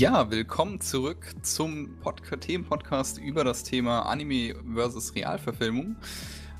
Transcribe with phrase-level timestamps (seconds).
[0.00, 5.96] Ja, willkommen zurück zum Pod Themenpodcast über das Thema Anime versus Realverfilmung.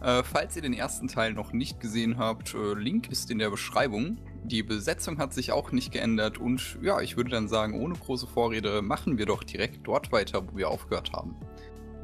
[0.03, 3.49] Äh, falls ihr den ersten Teil noch nicht gesehen habt, äh, Link ist in der
[3.49, 4.19] Beschreibung.
[4.45, 8.27] Die Besetzung hat sich auch nicht geändert und ja, ich würde dann sagen, ohne große
[8.27, 11.35] Vorrede machen wir doch direkt dort weiter, wo wir aufgehört haben.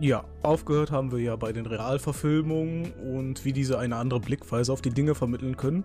[0.00, 4.80] Ja, aufgehört haben wir ja bei den Realverfilmungen und wie diese eine andere Blickweise auf
[4.80, 5.84] die Dinge vermitteln können.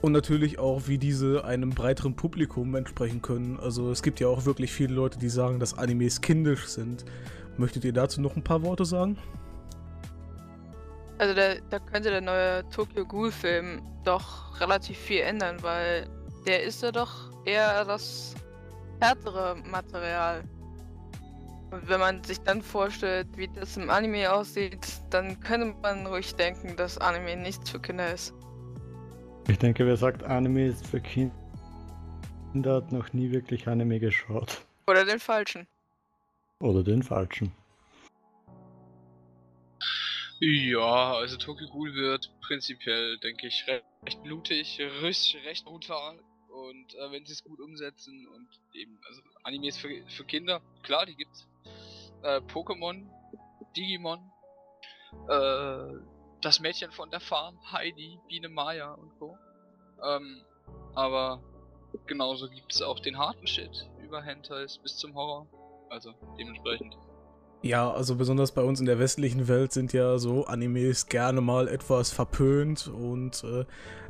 [0.00, 3.58] Und natürlich auch, wie diese einem breiteren Publikum entsprechen können.
[3.58, 7.04] Also es gibt ja auch wirklich viele Leute, die sagen, dass Animes kindisch sind.
[7.56, 9.18] Möchtet ihr dazu noch ein paar Worte sagen?
[11.18, 16.08] Also da, da könnte der neue Tokyo Ghoul Film doch relativ viel ändern, weil
[16.46, 18.36] der ist ja doch eher das
[19.00, 20.44] härtere Material.
[21.72, 26.34] Und wenn man sich dann vorstellt, wie das im Anime aussieht, dann könnte man ruhig
[26.36, 28.32] denken, dass Anime nichts für Kinder ist.
[29.48, 31.32] Ich denke, wer sagt, Anime ist für Kinder,
[32.66, 34.60] hat noch nie wirklich Anime geschaut.
[34.86, 35.66] Oder den falschen.
[36.60, 37.52] Oder den falschen.
[40.40, 46.18] Ja, also Tokyo Ghoul wird prinzipiell, denke ich, recht, blutig, recht, recht brutal.
[46.48, 51.06] Und äh, wenn sie es gut umsetzen und eben, also Animes für, für Kinder, klar,
[51.06, 51.46] die gibt's.
[52.22, 53.06] Äh, Pokémon,
[53.76, 54.20] Digimon,
[55.28, 59.36] äh, das Mädchen von der Farm, Heidi, Biene Maya und Co.
[60.04, 60.42] Ähm,
[60.94, 61.42] aber
[62.06, 65.46] genauso gibt es auch den harten Shit über Hentais bis zum Horror.
[65.90, 66.96] Also dementsprechend.
[67.62, 71.66] Ja, also besonders bei uns in der westlichen Welt sind ja so Animes gerne mal
[71.66, 73.64] etwas verpönt und äh,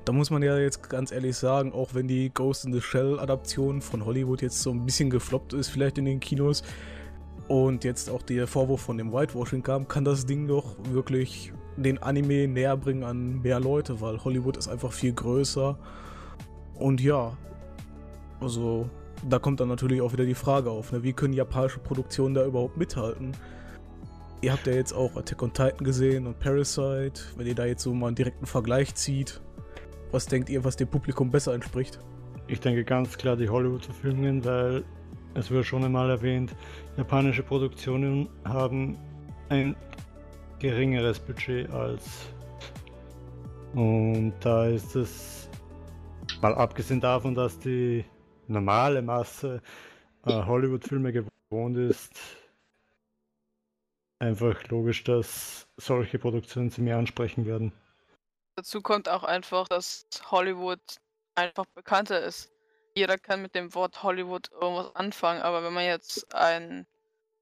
[0.05, 3.19] da muss man ja jetzt ganz ehrlich sagen, auch wenn die Ghost in the Shell
[3.19, 6.63] Adaption von Hollywood jetzt so ein bisschen gefloppt ist, vielleicht in den Kinos
[7.49, 11.99] und jetzt auch der Vorwurf von dem Whitewashing kam, kann das Ding doch wirklich den
[11.99, 15.79] Anime näher bringen an mehr Leute, weil Hollywood ist einfach viel größer.
[16.75, 17.37] Und ja,
[18.41, 18.89] also
[19.29, 21.03] da kommt dann natürlich auch wieder die Frage auf, ne?
[21.03, 23.33] wie können japanische Produktionen da überhaupt mithalten?
[24.41, 27.21] Ihr habt ja jetzt auch Attack on Titan gesehen und Parasite.
[27.37, 29.41] Wenn ihr da jetzt so mal einen direkten Vergleich zieht,
[30.13, 31.99] was denkt ihr, was dem Publikum besser entspricht?
[32.47, 34.85] Ich denke ganz klar die Hollywood-Verfilmungen, weil
[35.35, 36.55] es wurde schon einmal erwähnt,
[36.97, 38.97] japanische Produktionen haben
[39.49, 39.75] ein
[40.59, 42.27] geringeres Budget als.
[43.75, 45.49] Und da ist es,
[46.41, 48.05] mal abgesehen davon, dass die
[48.47, 49.63] normale Masse
[50.27, 52.13] äh, Hollywood-Filme gewohnt ist,
[54.19, 57.73] einfach logisch, dass solche Produktionen sie mehr ansprechen werden.
[58.57, 60.81] Dazu kommt auch einfach, dass Hollywood
[61.35, 62.51] einfach bekannter ist.
[62.97, 66.87] Jeder kann mit dem Wort Hollywood irgendwas anfangen, aber wenn man jetzt ein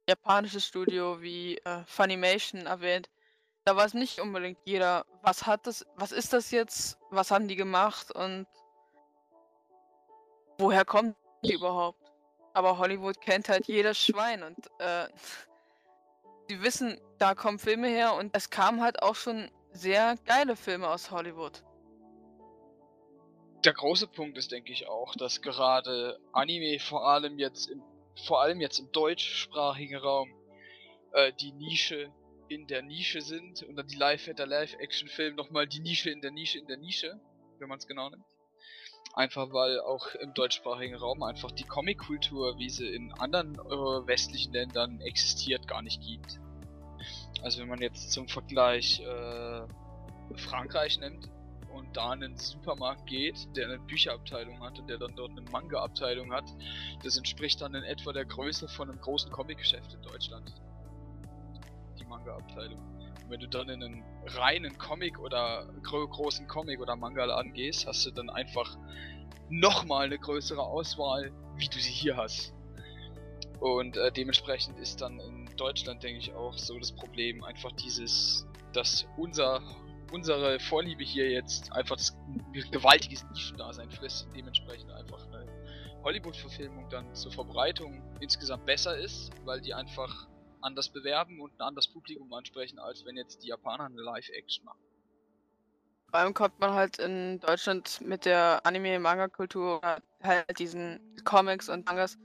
[0.08, 3.08] japanisches Studio wie äh, Funimation erwähnt,
[3.64, 7.56] da weiß nicht unbedingt jeder, was hat das, was ist das jetzt, was haben die
[7.56, 8.46] gemacht und
[10.58, 12.00] woher kommen die überhaupt?
[12.54, 15.08] Aber Hollywood kennt halt jedes Schwein und äh,
[16.48, 20.88] sie wissen, da kommen Filme her und es kamen halt auch schon sehr geile Filme
[20.88, 21.64] aus Hollywood.
[23.64, 27.82] Der große Punkt ist, denke ich, auch, dass gerade Anime vor allem jetzt im
[28.24, 30.32] vor allem jetzt im deutschsprachigen Raum,
[31.12, 32.12] äh, die Nische
[32.48, 36.30] in der Nische sind und dann die Live der Live-Action-Film nochmal die Nische in der
[36.30, 37.20] Nische in der Nische,
[37.58, 38.24] wenn man es genau nimmt.
[39.14, 44.52] Einfach weil auch im deutschsprachigen Raum einfach die Comic-Kultur, wie sie in anderen äh, westlichen
[44.52, 46.38] Ländern existiert, gar nicht gibt.
[47.42, 49.66] Also wenn man jetzt zum Vergleich äh,
[50.36, 51.30] Frankreich nimmt,
[51.76, 55.42] und da in einen Supermarkt geht, der eine Bücherabteilung hat und der dann dort eine
[55.42, 56.44] Manga-Abteilung hat,
[57.02, 60.52] das entspricht dann in etwa der Größe von einem großen Comic-Geschäft in Deutschland.
[61.98, 62.80] Die Manga-Abteilung.
[63.22, 67.86] Und wenn du dann in einen reinen Comic oder gro großen Comic oder Manga-Laden gehst,
[67.86, 68.76] hast du dann einfach
[69.48, 72.52] nochmal eine größere Auswahl, wie du sie hier hast.
[73.60, 78.46] Und äh, dementsprechend ist dann in Deutschland, denke ich, auch so das Problem einfach dieses,
[78.72, 79.62] dass unser
[80.16, 82.16] unsere Vorliebe hier jetzt einfach das
[82.70, 85.46] gewaltiges Nischendasein frisst und dementsprechend einfach eine
[86.02, 90.26] Hollywood-Verfilmung dann zur Verbreitung insgesamt besser ist, weil die einfach
[90.62, 94.80] anders bewerben und ein anderes Publikum ansprechen, als wenn jetzt die Japaner eine Live-Action machen.
[96.10, 99.82] Vor allem kommt man halt in Deutschland mit der Anime-Manga-Kultur
[100.22, 102.16] halt diesen Comics und Mangas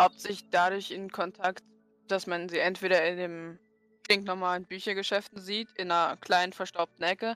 [0.00, 1.62] hauptsächlich dadurch in Kontakt,
[2.08, 3.58] dass man sie entweder in dem
[4.04, 7.34] stinknormalen Büchergeschäften sieht, in einer kleinen verstaubten Ecke.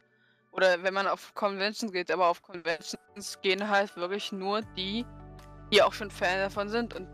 [0.52, 5.04] Oder wenn man auf Conventions geht, aber auf Conventions gehen halt wirklich nur die,
[5.72, 6.94] die auch schon Fan davon sind.
[6.94, 7.06] Und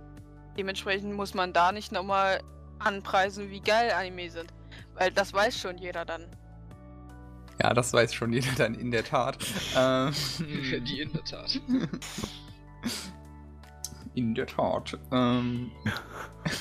[0.57, 2.41] dementsprechend muss man da nicht nochmal
[2.79, 4.53] anpreisen, wie geil Anime sind.
[4.95, 6.27] Weil das weiß schon jeder dann.
[7.63, 9.39] Ja, das weiß schon jeder dann in der Tat.
[9.77, 11.61] ähm, die in der Tat.
[14.15, 14.99] In der Tat.
[15.13, 15.71] Ähm,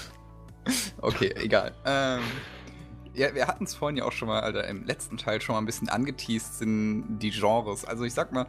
[1.01, 1.73] okay, egal.
[1.85, 2.21] Ähm,
[3.13, 5.53] ja, wir hatten es vorhin ja auch schon mal, Alter, also im letzten Teil schon
[5.53, 7.85] mal ein bisschen angeteased, sind die Genres.
[7.85, 8.47] Also ich sag mal,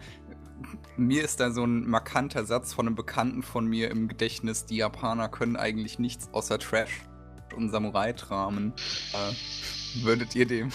[0.97, 4.77] mir ist da so ein markanter Satz von einem Bekannten von mir im Gedächtnis, die
[4.77, 7.03] Japaner können eigentlich nichts außer Trash
[7.57, 8.73] und Samurai-Dramen.
[9.13, 10.73] Äh, würdet ihr dem,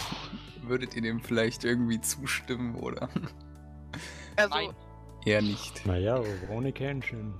[0.63, 3.09] würdet ihr dem vielleicht irgendwie zustimmen, oder?
[4.35, 4.75] Also, Nein.
[5.25, 5.85] Eher nicht.
[5.85, 7.33] Naja, ohne Kenshin.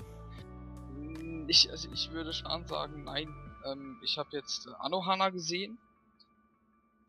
[1.47, 3.33] Ich, also ich würde schon sagen, nein.
[3.65, 5.77] Ähm, ich habe jetzt Anohana gesehen.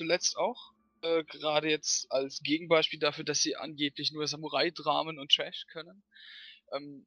[0.00, 0.72] Zuletzt auch.
[1.02, 6.02] Äh, Gerade jetzt als Gegenbeispiel dafür, dass sie angeblich nur Samurai-Dramen und Trash können.
[6.72, 7.06] Ähm,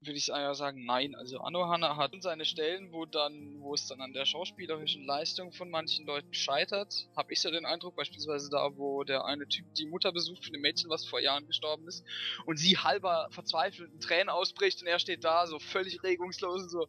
[0.00, 1.14] würde ich eher sagen, nein.
[1.14, 5.70] Also Anohana hat seine Stellen, wo dann, wo es dann an der schauspielerischen Leistung von
[5.70, 7.08] manchen Leuten scheitert.
[7.16, 10.52] Habe ich so den Eindruck, beispielsweise da, wo der eine Typ die Mutter besucht von
[10.52, 12.04] dem Mädchen, was vor Jahren gestorben ist,
[12.44, 16.68] und sie halber verzweifelt in Tränen ausbricht und er steht da so völlig regungslos und
[16.68, 16.88] so,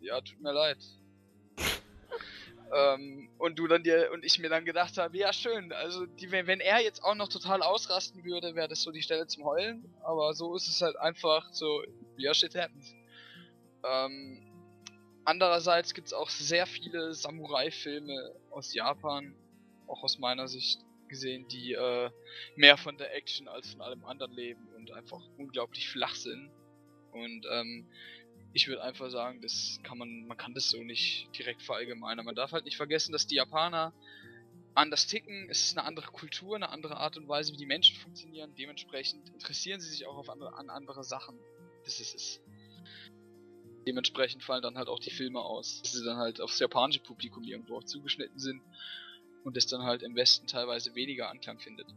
[0.00, 0.78] ja, tut mir leid.
[2.74, 6.30] Ähm, und du dann dir und ich mir dann gedacht habe, ja schön, also die,
[6.30, 9.44] wenn, wenn er jetzt auch noch total ausrasten würde, wäre das so die Stelle zum
[9.44, 11.82] Heulen, aber so ist es halt einfach so,
[12.16, 12.94] ja shit happens.
[13.84, 14.42] Ähm,
[15.24, 19.34] andererseits gibt es auch sehr viele Samurai-Filme aus Japan,
[19.86, 22.10] auch aus meiner Sicht gesehen, die äh,
[22.56, 26.50] mehr von der Action als von allem anderen leben und einfach unglaublich flach sind.
[27.12, 27.86] Und ähm,
[28.56, 32.24] ich würde einfach sagen, das kann man, man kann das so nicht direkt verallgemeinern.
[32.24, 33.92] Man darf halt nicht vergessen, dass die Japaner
[34.74, 37.96] anders ticken, es ist eine andere Kultur, eine andere Art und Weise, wie die Menschen
[37.98, 38.54] funktionieren.
[38.54, 41.38] Dementsprechend interessieren sie sich auch auf andere, an andere Sachen.
[41.84, 42.40] Das ist es.
[43.86, 47.44] Dementsprechend fallen dann halt auch die Filme aus, dass sie dann halt aufs japanische Publikum
[47.44, 48.62] irgendwo auch zugeschnitten sind
[49.44, 51.88] und es dann halt im Westen teilweise weniger Anklang findet.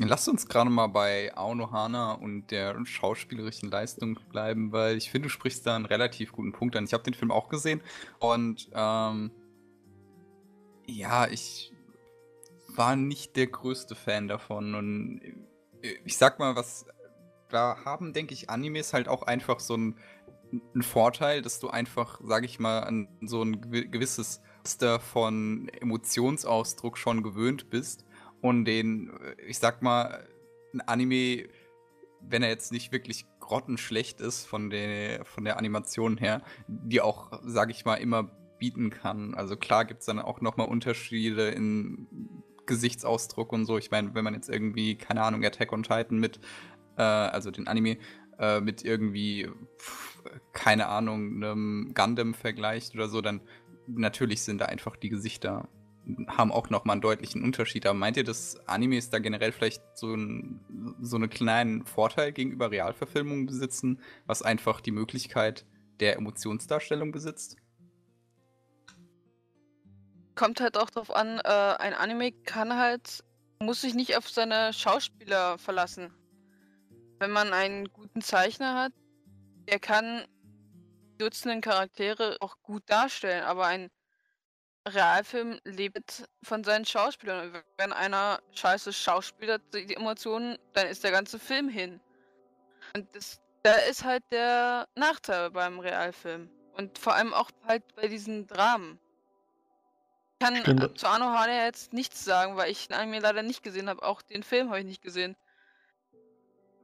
[0.00, 5.30] Lasst uns gerade mal bei Aonohana und der schauspielerischen Leistung bleiben, weil ich finde, du
[5.30, 6.84] sprichst da einen relativ guten Punkt an.
[6.84, 7.80] Ich habe den Film auch gesehen
[8.18, 9.30] und ähm,
[10.86, 11.72] ja, ich
[12.68, 15.20] war nicht der größte Fan davon und
[16.04, 16.86] ich sag mal, was
[17.50, 19.96] da haben, denke ich, Animes halt auch einfach so ein,
[20.74, 25.68] ein Vorteil, dass du einfach, sag ich mal, an so ein gewi- gewisses Muster von
[25.68, 28.03] Emotionsausdruck schon gewöhnt bist
[28.44, 30.28] und den, äh, ich sag mal,
[30.74, 31.48] ein Anime,
[32.20, 37.40] wenn er jetzt nicht wirklich grottenschlecht ist von der, von der Animation her, die auch,
[37.42, 38.24] sag ich mal, immer
[38.58, 39.34] bieten kann.
[39.34, 42.06] Also klar gibt es dann auch nochmal Unterschiede in
[42.66, 43.78] Gesichtsausdruck und so.
[43.78, 46.38] Ich meine, wenn man jetzt irgendwie, keine Ahnung, Attack on Titan mit,
[46.98, 47.96] äh, also den Anime,
[48.38, 49.48] äh, mit irgendwie,
[49.78, 53.40] pf, keine Ahnung, einem Gundam vergleicht oder so, dann
[53.86, 55.66] natürlich sind da einfach die Gesichter
[56.28, 57.86] haben auch noch mal einen deutlichen Unterschied.
[57.86, 62.70] Aber meint ihr, dass Animes da generell vielleicht so, ein, so einen kleinen Vorteil gegenüber
[62.70, 65.64] Realverfilmungen besitzen, was einfach die Möglichkeit
[66.00, 67.56] der Emotionsdarstellung besitzt?
[70.34, 73.24] kommt halt auch drauf an, äh, ein Anime kann halt,
[73.60, 76.12] muss sich nicht auf seine Schauspieler verlassen.
[77.18, 78.92] Wenn man einen guten Zeichner hat,
[79.68, 80.24] der kann
[81.18, 83.90] dutzenden Charaktere auch gut darstellen, aber ein
[84.86, 87.52] Realfilm lebt von seinen Schauspielern.
[87.78, 92.00] Wenn einer scheiße Schauspieler die Emotionen, dann ist der ganze Film hin.
[92.94, 96.50] Und das, da ist halt der Nachteil beim Realfilm.
[96.76, 98.98] Und vor allem auch halt bei diesen Dramen.
[100.32, 100.98] Ich kann Stimmt.
[100.98, 104.02] zu Arno Hane jetzt nichts sagen, weil ich den Anime leider nicht gesehen habe.
[104.02, 105.36] Auch den Film habe ich nicht gesehen.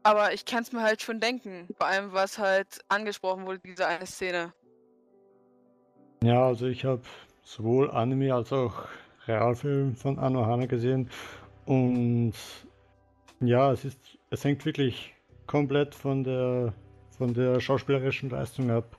[0.02, 1.68] Aber ich kann es mir halt schon denken.
[1.76, 4.54] Vor allem, was halt angesprochen wurde, diese eine Szene.
[6.22, 7.02] Ja, also ich habe
[7.50, 8.86] sowohl Anime als auch
[9.26, 11.10] Realfilm von Anohana gesehen
[11.66, 12.34] und
[13.40, 13.98] ja, es ist,
[14.30, 15.14] es hängt wirklich
[15.46, 16.72] komplett von der
[17.18, 18.96] von der schauspielerischen Leistung ab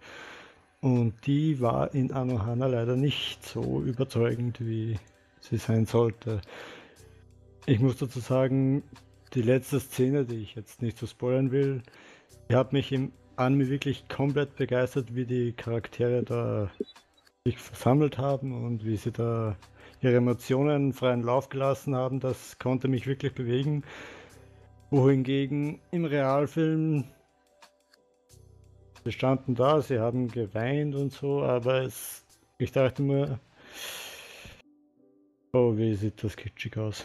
[0.82, 5.00] und die war in Anohana leider nicht so überzeugend, wie
[5.40, 6.42] sie sein sollte.
[7.66, 8.84] Ich muss dazu sagen,
[9.34, 11.84] die letzte Szene, die ich jetzt nicht so spoilern will,
[12.50, 16.70] die hat mich im Anime wirklich komplett begeistert, wie die Charaktere da
[17.48, 19.58] sich versammelt haben und wie sie da
[20.00, 23.84] ihre Emotionen freien Lauf gelassen haben, das konnte mich wirklich bewegen.
[24.92, 27.06] Wohingegen im Realfilm
[29.04, 32.24] sie standen da, sie haben geweint und so, aber es,
[32.60, 33.40] ich dachte mir,
[35.54, 37.04] oh, wie sieht das kitschig aus.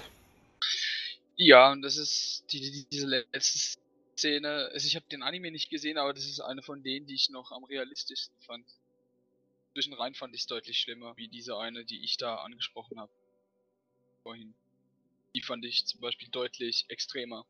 [1.37, 3.79] Ja, und das ist die, die, diese letzte
[4.19, 4.69] Szene.
[4.73, 7.31] Also ich habe den Anime nicht gesehen, aber das ist eine von denen, die ich
[7.31, 8.67] noch am realistischsten fand.
[9.77, 13.13] Zwischen rein fand ich es deutlich schlimmer, wie diese eine, die ich da angesprochen habe.
[14.23, 14.55] Vorhin.
[15.35, 17.45] Die fand ich zum Beispiel deutlich extremer.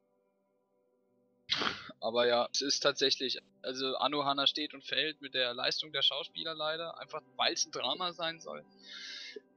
[2.00, 6.56] Aber ja, es ist tatsächlich, also Anohana steht und fällt mit der Leistung der Schauspieler
[6.56, 8.64] leider, einfach weil es ein Drama sein soll.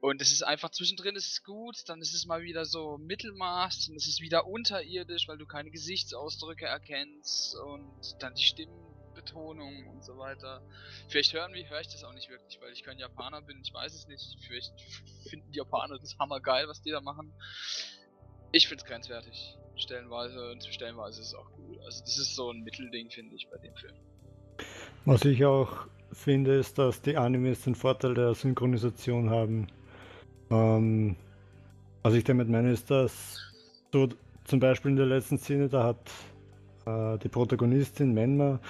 [0.00, 3.86] Und es ist einfach zwischendrin ist es gut, dann ist es mal wieder so Mittelmaß,
[3.88, 8.44] dann ist es wieder unterirdisch, weil du keine Gesichtsausdrücke erkennst und dann die
[9.30, 10.60] Stimmenbetonung und so weiter.
[11.08, 13.72] Vielleicht hören wir, höre ich das auch nicht wirklich, weil ich kein Japaner bin, ich
[13.72, 14.36] weiß es nicht.
[14.46, 14.72] Vielleicht
[15.28, 17.32] finden die Japaner das hammergeil, was die da machen.
[18.52, 19.56] Ich find's grenzwertig.
[19.76, 21.78] Stellenweise und stellenweise ist es auch gut.
[21.84, 23.94] Also das ist so ein Mittelding, finde ich, bei dem Film.
[25.06, 29.68] Was ich auch finde, ist, dass die Animes den Vorteil der Synchronisation haben.
[30.50, 31.16] Ähm,
[32.02, 33.40] was ich damit meine, ist, dass
[33.92, 34.08] so
[34.44, 36.10] zum Beispiel in der letzten Szene, da hat
[36.86, 38.60] äh, die Protagonistin Menma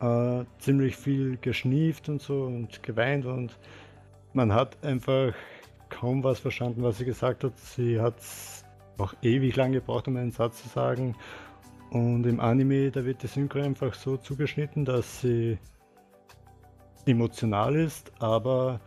[0.00, 3.58] äh, ziemlich viel geschnieft und so und geweint und
[4.32, 5.34] man hat einfach
[5.88, 7.58] kaum was verstanden, was sie gesagt hat.
[7.58, 8.16] Sie hat
[8.98, 11.16] auch ewig lang gebraucht, um einen Satz zu sagen.
[11.90, 15.58] Und im Anime, da wird die Synchro einfach so zugeschnitten, dass sie
[17.06, 18.80] emotional ist, aber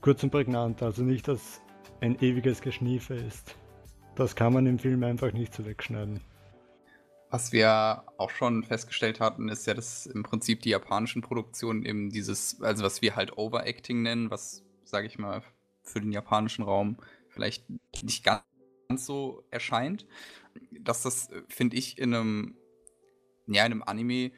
[0.00, 0.82] kurz und prägnant.
[0.82, 1.60] Also nicht, dass
[2.00, 3.56] ein ewiges Geschniefe ist.
[4.16, 6.20] Das kann man im Film einfach nicht so wegschneiden.
[7.30, 12.10] Was wir auch schon festgestellt hatten, ist ja, dass im Prinzip die japanischen Produktionen eben
[12.10, 15.42] dieses, also was wir halt Overacting nennen, was, sage ich mal,
[15.84, 16.96] für den japanischen Raum
[17.28, 17.64] vielleicht
[18.02, 20.06] nicht ganz so erscheint,
[20.72, 22.56] dass das, finde ich, in einem,
[23.46, 24.32] ja, in einem Anime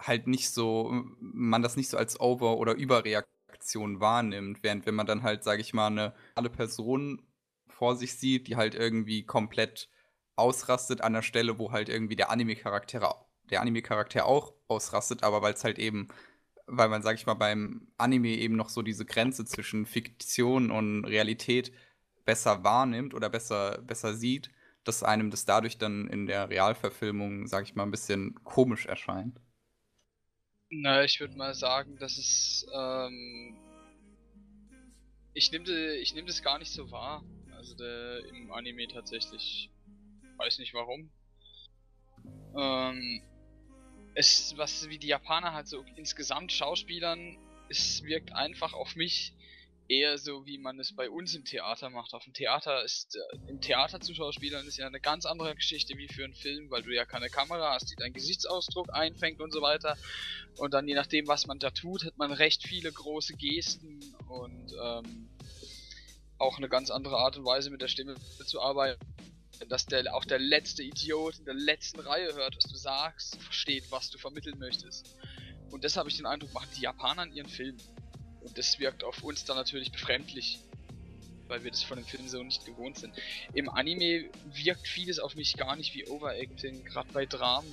[0.00, 5.06] halt nicht so, man das nicht so als Over- oder Überreaktion wahrnimmt, während wenn man
[5.06, 7.22] dann halt, sage ich mal, eine alle Person
[7.68, 9.90] vor sich sieht, die halt irgendwie komplett
[10.38, 13.16] ausrastet an der Stelle, wo halt irgendwie der Anime-Charakter
[13.50, 16.08] der Anime-Charakter auch ausrastet, aber weil es halt eben,
[16.66, 21.04] weil man, sag ich mal, beim Anime eben noch so diese Grenze zwischen Fiktion und
[21.04, 21.72] Realität
[22.24, 24.50] besser wahrnimmt oder besser, besser sieht,
[24.84, 29.40] dass einem das dadurch dann in der Realverfilmung, sag ich mal, ein bisschen komisch erscheint.
[30.70, 33.56] Na, ich würde mal sagen, dass es, ähm,
[35.32, 37.24] ich nehme ich nehm das gar nicht so wahr.
[37.56, 39.70] Also der, im Anime tatsächlich.
[40.38, 41.10] Weiß nicht warum.
[42.56, 43.22] Ähm,
[44.14, 47.36] es, was wie die Japaner halt so insgesamt Schauspielern,
[47.68, 49.34] es wirkt einfach auf mich
[49.88, 52.12] eher so, wie man es bei uns im Theater macht.
[52.14, 55.96] Auf dem Theater ist, äh, im Theater zu Schauspielern ist ja eine ganz andere Geschichte
[55.96, 59.52] wie für einen Film, weil du ja keine Kamera hast, die deinen Gesichtsausdruck einfängt und
[59.52, 59.96] so weiter.
[60.58, 64.72] Und dann je nachdem, was man da tut, hat man recht viele große Gesten und
[64.82, 65.30] ähm,
[66.38, 68.14] auch eine ganz andere Art und Weise mit der Stimme
[68.44, 69.00] zu arbeiten.
[69.68, 73.90] Dass der, auch der letzte Idiot in der letzten Reihe hört, was du sagst, versteht,
[73.90, 75.16] was du vermitteln möchtest.
[75.70, 77.80] Und das habe ich den Eindruck, machen die Japaner in ihren Filmen.
[78.40, 80.60] Und das wirkt auf uns dann natürlich befremdlich,
[81.48, 83.14] weil wir das von dem Film so nicht gewohnt sind.
[83.52, 87.70] Im Anime wirkt vieles auf mich gar nicht wie Overacting, gerade bei Dramen.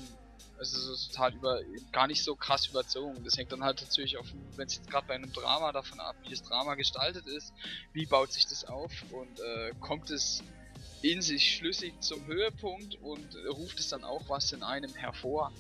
[0.58, 1.62] Also so total über,
[1.92, 3.24] gar nicht so krass überzogen.
[3.26, 4.26] Das hängt dann halt natürlich auf,
[4.56, 7.54] wenn es jetzt gerade bei einem Drama davon ab, wie das Drama gestaltet ist,
[7.92, 10.44] wie baut sich das auf und äh, kommt es
[11.12, 15.54] in sich schlüssig zum Höhepunkt und ruft es dann auch was in einem hervor.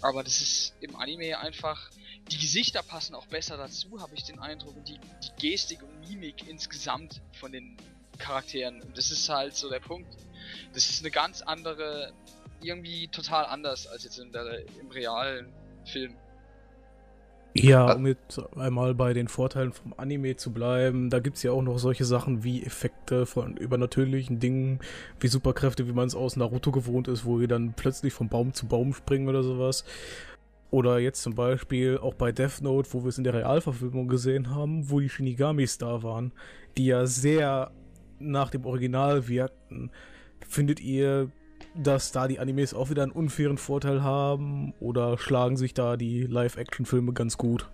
[0.00, 1.90] Aber das ist im Anime einfach,
[2.30, 6.08] die Gesichter passen auch besser dazu, habe ich den Eindruck, und die, die Gestik und
[6.08, 7.76] Mimik insgesamt von den
[8.18, 8.80] Charakteren.
[8.80, 10.16] Und das ist halt so der Punkt.
[10.72, 12.14] Das ist eine ganz andere,
[12.62, 15.52] irgendwie total anders als jetzt in der, im realen
[15.84, 16.16] Film.
[17.56, 21.52] Ja, um jetzt einmal bei den Vorteilen vom Anime zu bleiben, da gibt es ja
[21.52, 24.80] auch noch solche Sachen wie Effekte von übernatürlichen Dingen,
[25.20, 28.54] wie Superkräfte, wie man es aus Naruto gewohnt ist, wo wir dann plötzlich vom Baum
[28.54, 29.84] zu Baum springen oder sowas.
[30.72, 34.50] Oder jetzt zum Beispiel auch bei Death Note, wo wir es in der Realverfilmung gesehen
[34.50, 36.32] haben, wo die Shinigamis da waren,
[36.76, 37.70] die ja sehr
[38.18, 39.92] nach dem Original wirkten.
[40.48, 41.30] Findet ihr,
[41.74, 46.22] dass da die Animes auch wieder einen unfairen Vorteil haben oder schlagen sich da die
[46.22, 47.68] Live-Action-Filme ganz gut?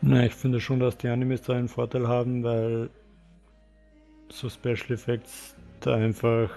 [0.00, 2.90] Na, ich finde schon, dass die Animes da einen Vorteil haben, weil
[4.30, 6.50] so Special Effects da einfach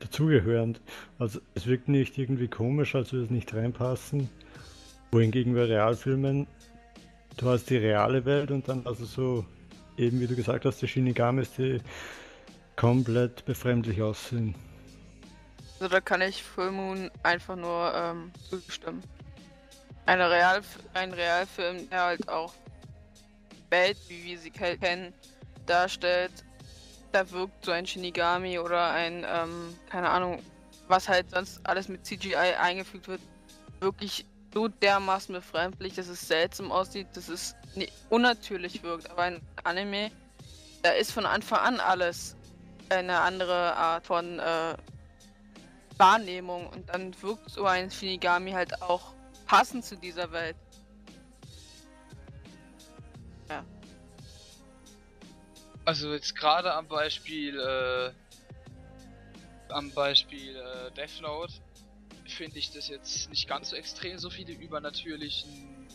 [0.00, 0.78] dazugehören.
[1.18, 4.28] Also es wirkt nicht irgendwie komisch, als würde es nicht reinpassen
[5.12, 6.46] wohingegen bei Realfilmen,
[7.36, 9.44] du hast die reale Welt und dann also so,
[9.96, 11.80] eben wie du gesagt hast, die Shinigamis, die
[12.76, 14.54] komplett befremdlich aussehen.
[15.82, 19.02] Also da kann ich Full Moon einfach nur ähm, zustimmen.
[20.06, 20.62] Eine Real,
[20.94, 22.54] ein Realfilm, der halt auch
[23.68, 25.12] Welt, wie wir sie kennen,
[25.66, 26.30] darstellt,
[27.10, 30.40] da wirkt so ein Shinigami oder ein, ähm, keine Ahnung,
[30.86, 33.20] was halt sonst alles mit CGI eingefügt wird,
[33.80, 34.24] wirklich
[34.54, 37.56] so dermaßen befremdlich, dass es seltsam aussieht, dass es
[38.08, 39.10] unnatürlich wirkt.
[39.10, 40.12] Aber ein Anime,
[40.84, 42.36] da ist von Anfang an alles
[42.88, 44.76] eine andere Art von äh,
[46.02, 49.14] Wahrnehmung und dann wirkt so ein Shinigami halt auch
[49.46, 50.56] passend zu dieser Welt.
[53.48, 53.64] Ja.
[55.84, 58.12] Also jetzt gerade am Beispiel äh,
[59.68, 61.52] am Beispiel äh, Death Note
[62.26, 64.18] finde ich das jetzt nicht ganz so extrem.
[64.18, 65.88] So viele übernatürlichen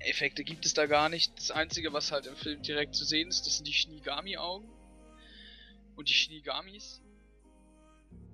[0.00, 1.36] Effekte gibt es da gar nicht.
[1.36, 4.68] Das einzige, was halt im Film direkt zu sehen ist, das sind die Shinigami-Augen
[5.94, 7.00] und die Shinigamis,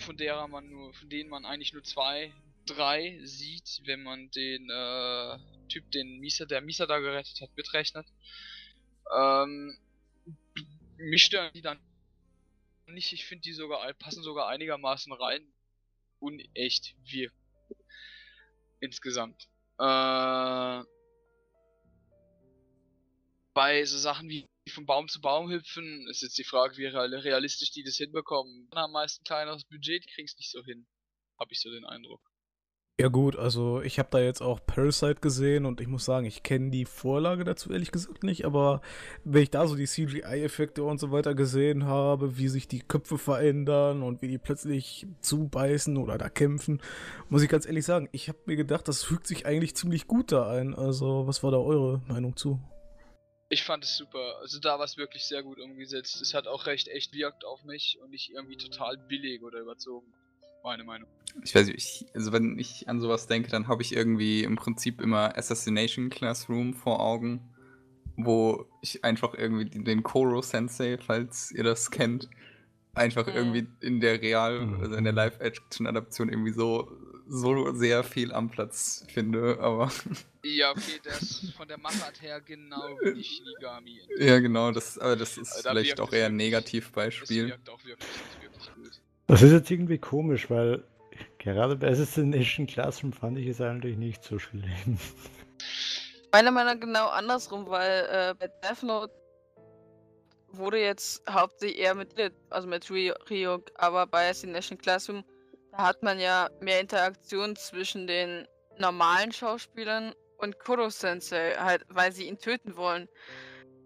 [0.07, 2.33] von derer man nur, von denen man eigentlich nur zwei,
[2.65, 8.07] drei sieht, wenn man den äh, Typ, den Misa, der Misa da gerettet hat, mitrechnet.
[9.15, 9.77] Ähm,
[10.97, 11.81] mich stören die dann
[12.87, 13.13] nicht.
[13.13, 15.53] Ich finde die sogar passen sogar einigermaßen rein.
[16.21, 17.31] Unecht wir
[18.81, 19.49] insgesamt.
[19.79, 20.83] Äh,
[23.55, 27.71] bei so Sachen wie von Baum zu Baum hüpfen, ist jetzt die Frage, wie realistisch
[27.71, 28.69] die das hinbekommen.
[28.73, 30.87] Am meisten kleineres Budget, die kriegen es nicht so hin.
[31.39, 32.21] Habe ich so den Eindruck.
[32.99, 36.43] Ja gut, also ich habe da jetzt auch Parasite gesehen und ich muss sagen, ich
[36.43, 38.81] kenne die Vorlage dazu ehrlich gesagt nicht, aber
[39.23, 43.19] wenn ich da so die CGI-Effekte und so weiter gesehen habe, wie sich die Köpfe
[43.19, 46.81] verändern und wie die plötzlich zubeißen oder da kämpfen,
[47.29, 50.33] muss ich ganz ehrlich sagen, ich habe mir gedacht, das fügt sich eigentlich ziemlich gut
[50.33, 50.75] da ein.
[50.75, 52.59] Also was war da eure Meinung zu?
[53.49, 54.39] Ich fand es super.
[54.41, 56.21] Also da war es wirklich sehr gut umgesetzt.
[56.21, 60.13] Es hat auch recht echt wirkt auf mich und nicht irgendwie total billig oder überzogen
[60.67, 61.09] meine Meinung.
[61.45, 65.01] Ich weiß nicht, also wenn ich an sowas denke, dann habe ich irgendwie im Prinzip
[65.01, 67.41] immer Assassination Classroom vor Augen,
[68.17, 72.29] wo ich einfach irgendwie den Koro Sensei, falls ihr das kennt,
[72.95, 73.33] einfach mhm.
[73.35, 74.81] irgendwie in der Real, mhm.
[74.81, 76.91] also in der Live-Action-Adaption irgendwie so,
[77.29, 79.91] so sehr viel am Platz finde, aber.
[80.45, 84.01] Ja, okay, der ist von der Machart her genau wie Shinigami.
[84.19, 87.49] Ja, genau, das, aber das ist also vielleicht auch eher ein Negativbeispiel.
[87.49, 88.09] Das wirkt auch wirklich,
[88.41, 89.01] wirklich gut.
[89.27, 90.85] Das ist jetzt irgendwie komisch, weil
[91.39, 94.99] gerade bei Assassination Classroom fand ich es eigentlich nicht so schlimm.
[96.33, 99.13] Meiner Meinung nach genau andersrum, weil äh, bei Death Note
[100.53, 102.15] wurde jetzt hauptsächlich eher mit,
[102.51, 105.25] also mit Ryuk, aber bei Assassination Classroom,
[105.77, 108.47] da hat man ja mehr Interaktion zwischen den
[108.79, 113.09] normalen Schauspielern und Kuro Sensei, halt, weil sie ihn töten wollen.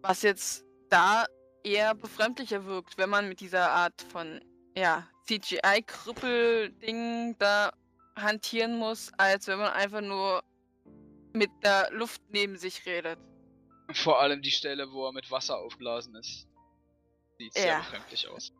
[0.02, 1.26] Was jetzt da
[1.62, 4.40] eher befremdlicher wirkt, wenn man mit dieser Art von
[4.76, 7.70] ja, CGI-Krüppel-Ding da
[8.16, 10.42] hantieren muss, als wenn man einfach nur
[11.32, 13.20] mit der Luft neben sich redet.
[13.92, 16.48] Vor allem die Stelle, wo er mit Wasser aufgeblasen ist.
[17.38, 17.78] Sieht sehr ja.
[17.78, 18.52] befremdlich aus.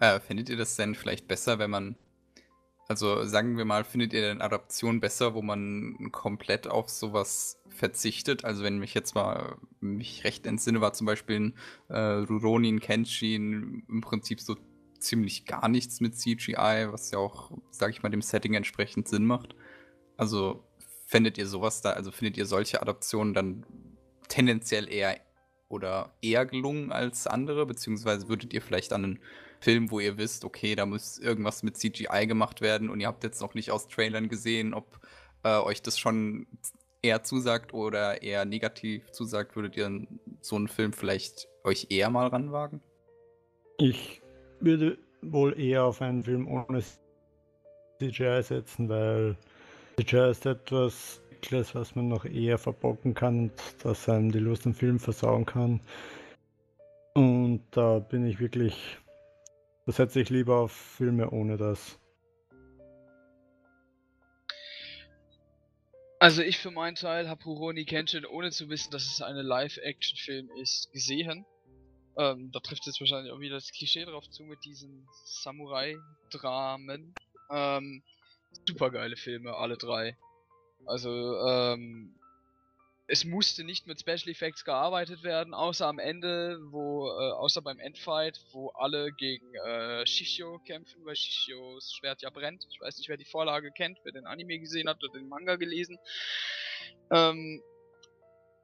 [0.00, 1.96] Äh, findet ihr das denn vielleicht besser, wenn man.
[2.90, 8.44] Also sagen wir mal, findet ihr denn Adaption besser, wo man komplett auf sowas verzichtet?
[8.44, 11.54] Also wenn mich jetzt mal mich recht entsinne, war zum Beispiel ein
[11.86, 14.56] äh, Ruronin Kenshin im Prinzip so
[14.98, 19.24] ziemlich gar nichts mit CGI, was ja auch, sag ich mal, dem Setting entsprechend Sinn
[19.24, 19.54] macht.
[20.16, 20.64] Also
[21.06, 23.66] findet ihr sowas da, also findet ihr solche Adaptionen dann
[24.26, 25.16] tendenziell eher
[25.68, 29.20] oder eher gelungen als andere, beziehungsweise würdet ihr vielleicht an einen
[29.60, 33.24] Film, wo ihr wisst, okay, da muss irgendwas mit CGI gemacht werden und ihr habt
[33.24, 35.00] jetzt noch nicht aus Trailern gesehen, ob
[35.42, 36.46] äh, euch das schon
[37.02, 40.06] eher zusagt oder eher negativ zusagt, würdet ihr
[40.40, 42.80] so einen Film vielleicht euch eher mal ranwagen?
[43.78, 44.20] Ich
[44.60, 46.82] würde wohl eher auf einen Film ohne
[47.98, 49.36] CGI setzen, weil
[49.98, 51.20] CGI ist etwas,
[51.74, 55.80] was man noch eher verbocken kann und das einem die Lust am Film versauen kann.
[57.14, 58.98] Und da bin ich wirklich,
[59.90, 61.98] da setze ich lieber auf Filme ohne das.
[66.20, 70.48] Also ich für meinen Teil habe Rurouni Kenshin ohne zu wissen, dass es eine Live-Action-Film
[70.62, 71.44] ist, gesehen.
[72.16, 77.12] Ähm, da trifft jetzt wahrscheinlich auch wieder das Klischee drauf zu mit diesen Samurai-Dramen.
[77.50, 78.04] Ähm,
[78.68, 80.16] super geile Filme, alle drei.
[80.86, 81.10] Also,
[81.48, 82.14] ähm,
[83.10, 87.80] es musste nicht mit Special Effects gearbeitet werden, außer am Ende, wo, äh, außer beim
[87.80, 92.64] Endfight, wo alle gegen äh, Shishio kämpfen, weil Shishios Schwert ja brennt.
[92.70, 95.56] Ich weiß nicht, wer die Vorlage kennt, wer den Anime gesehen hat oder den Manga
[95.56, 95.98] gelesen.
[97.10, 97.60] Ähm,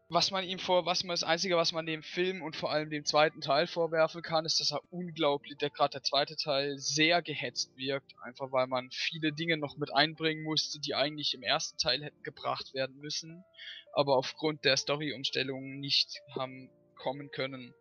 [0.09, 2.91] was man ihm vor, was man das Einzige, was man dem Film und vor allem
[2.91, 7.23] dem zweiten Teil vorwerfen kann, ist, dass er unglaublich, der gerade der zweite Teil sehr
[7.23, 11.77] gehetzt wirkt, einfach weil man viele Dinge noch mit einbringen musste, die eigentlich im ersten
[11.79, 13.45] Teil hätten gebracht werden müssen,
[13.93, 17.75] aber aufgrund der Storyumstellung nicht haben kommen können.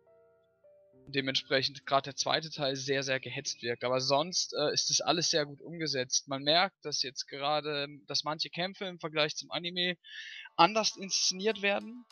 [1.08, 3.84] Dementsprechend gerade der zweite Teil sehr, sehr gehetzt wirkt.
[3.84, 6.26] Aber sonst äh, ist das alles sehr gut umgesetzt.
[6.26, 9.96] Man merkt, dass jetzt gerade, dass manche Kämpfe im Vergleich zum Anime
[10.56, 12.04] anders inszeniert werden.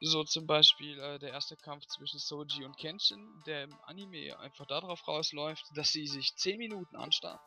[0.00, 4.66] So zum Beispiel äh, der erste Kampf zwischen Soji und Kenshin, der im Anime einfach
[4.66, 7.40] darauf rausläuft, dass sie sich 10 Minuten anstarren,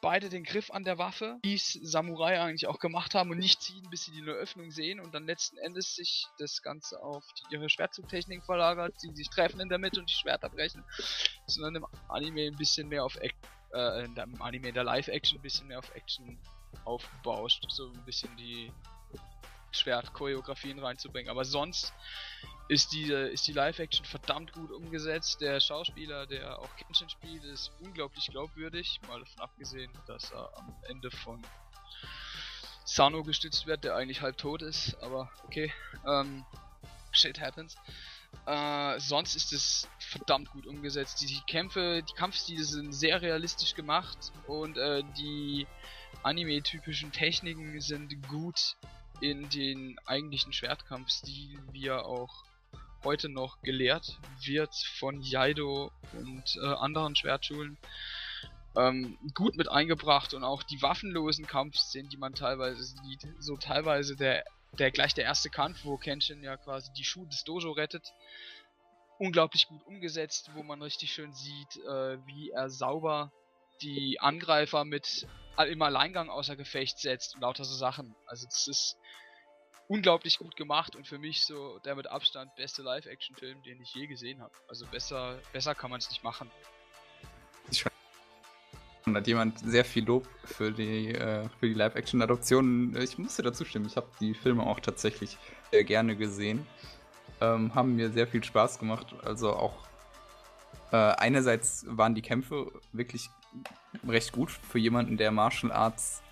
[0.00, 3.60] beide den Griff an der Waffe, wie es Samurai eigentlich auch gemacht haben und nicht
[3.60, 7.68] ziehen, bis sie die Öffnung sehen und dann letzten Endes sich das Ganze auf ihre
[7.68, 10.84] Schwertzugtechnik verlagert, sie sich treffen in der Mitte und die Schwerter brechen,
[11.46, 13.36] sondern im Anime ein bisschen mehr auf Act
[13.72, 16.38] äh, dem Anime der Live-Action ein bisschen mehr auf Action
[16.84, 18.72] aufbauscht, so ein bisschen die
[19.72, 21.30] Schwertchoreografien reinzubringen.
[21.30, 21.92] Aber sonst
[22.68, 25.40] ist die, ist die Live-Action verdammt gut umgesetzt.
[25.40, 29.00] Der Schauspieler, der auch Kenshin spielt, ist unglaublich glaubwürdig.
[29.08, 31.42] Mal davon abgesehen, dass er am Ende von
[32.84, 34.94] Sano gestützt wird, der eigentlich halb tot ist.
[35.02, 35.72] Aber okay,
[36.06, 36.44] ähm,
[37.12, 37.76] shit happens.
[38.46, 41.20] Äh, sonst ist es verdammt gut umgesetzt.
[41.20, 45.66] Die, die Kämpfe, die Kampfstile sind sehr realistisch gemacht und äh, die
[46.22, 48.76] anime-typischen Techniken sind gut
[49.20, 52.44] in den eigentlichen Schwertkampfstil, wie er auch
[53.04, 57.78] heute noch gelehrt wird von Jaido und äh, anderen Schwertschulen.
[58.76, 64.16] Ähm, gut mit eingebracht und auch die waffenlosen Kampfszenen, die man teilweise sieht, so teilweise
[64.16, 64.44] der,
[64.78, 68.12] der gleich der erste Kampf, wo Kenshin ja quasi die Schuhe des Dojo rettet,
[69.18, 73.32] unglaublich gut umgesetzt, wo man richtig schön sieht, äh, wie er sauber
[73.82, 75.26] die Angreifer mit
[75.68, 78.14] im Alleingang außer Gefecht setzt und lauter so Sachen.
[78.26, 78.96] Also das ist
[79.88, 84.06] unglaublich gut gemacht und für mich so der mit Abstand beste Live-Action-Film, den ich je
[84.06, 84.52] gesehen habe.
[84.68, 86.50] Also besser, besser kann man es nicht machen.
[89.06, 92.96] Und hat jemand sehr viel Lob für die, äh, die Live-Action-Adoption.
[92.96, 95.36] Ich musste dazu stimmen, ich habe die Filme auch tatsächlich
[95.72, 96.66] sehr gerne gesehen.
[97.40, 99.14] Ähm, haben mir sehr viel Spaß gemacht.
[99.24, 99.88] Also auch
[100.92, 103.30] äh, einerseits waren die Kämpfe wirklich
[104.06, 106.22] recht gut für jemanden, der Martial Arts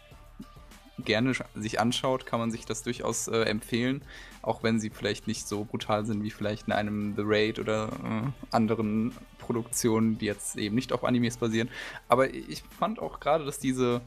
[0.98, 4.02] gerne sich anschaut, kann man sich das durchaus äh, empfehlen,
[4.42, 7.88] auch wenn sie vielleicht nicht so brutal sind wie vielleicht in einem The Raid oder
[7.88, 11.68] äh, anderen Produktionen, die jetzt eben nicht auf Animes basieren.
[12.08, 14.00] Aber ich fand auch gerade, dass diese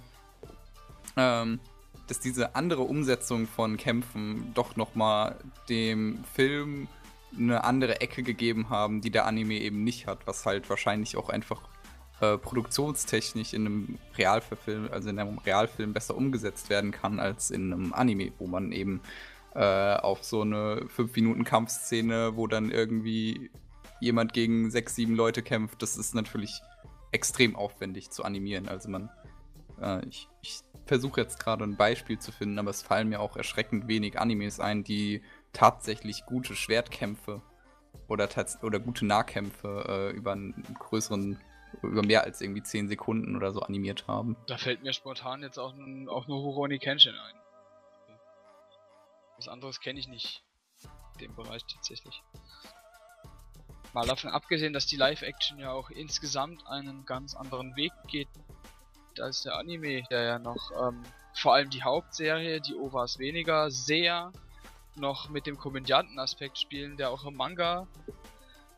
[1.15, 1.59] ähm,
[2.07, 5.37] dass diese andere Umsetzung von Kämpfen doch nochmal
[5.69, 6.89] dem Film
[7.37, 11.29] eine andere Ecke gegeben haben, die der Anime eben nicht hat, was halt wahrscheinlich auch
[11.29, 11.61] einfach
[12.21, 17.73] äh, produktionstechnisch in einem Realfilm, also in einem Realfilm besser umgesetzt werden kann als in
[17.73, 19.01] einem Anime, wo man eben
[19.55, 23.49] äh, auf so eine 5 Minuten Kampfszene, wo dann irgendwie
[23.99, 26.61] jemand gegen 6, 7 Leute kämpft, das ist natürlich
[27.11, 28.69] extrem aufwendig zu animieren.
[28.69, 29.09] Also man,
[29.81, 33.35] äh, ich, ich versuche jetzt gerade ein Beispiel zu finden, aber es fallen mir auch
[33.35, 37.41] erschreckend wenig Animes ein, die tatsächlich gute Schwertkämpfe
[38.07, 38.29] oder,
[38.61, 41.39] oder gute Nahkämpfe äh, über einen größeren
[41.83, 44.35] über mehr als irgendwie 10 Sekunden oder so animiert haben.
[44.47, 45.73] Da fällt mir spontan jetzt auch,
[46.07, 47.35] auch nur Horoni Kenshin ein.
[49.37, 50.43] Was anderes kenne ich nicht.
[51.19, 52.21] Dem Bereich tatsächlich.
[53.93, 58.29] Mal davon abgesehen, dass die Live-Action ja auch insgesamt einen ganz anderen Weg geht
[59.19, 64.31] als der Anime, der ja noch ähm, vor allem die Hauptserie, die OVAs weniger, sehr
[64.95, 67.87] noch mit dem Komödiantenaspekt spielen, der auch im Manga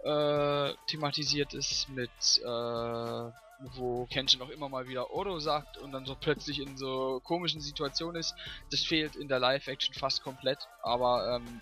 [0.03, 2.11] äh, thematisiert ist mit
[2.43, 3.31] äh,
[3.75, 7.61] wo Kenshin auch immer mal wieder Odo sagt und dann so plötzlich in so komischen
[7.61, 8.35] Situationen ist.
[8.71, 11.61] Das fehlt in der Live-Action fast komplett, aber ähm,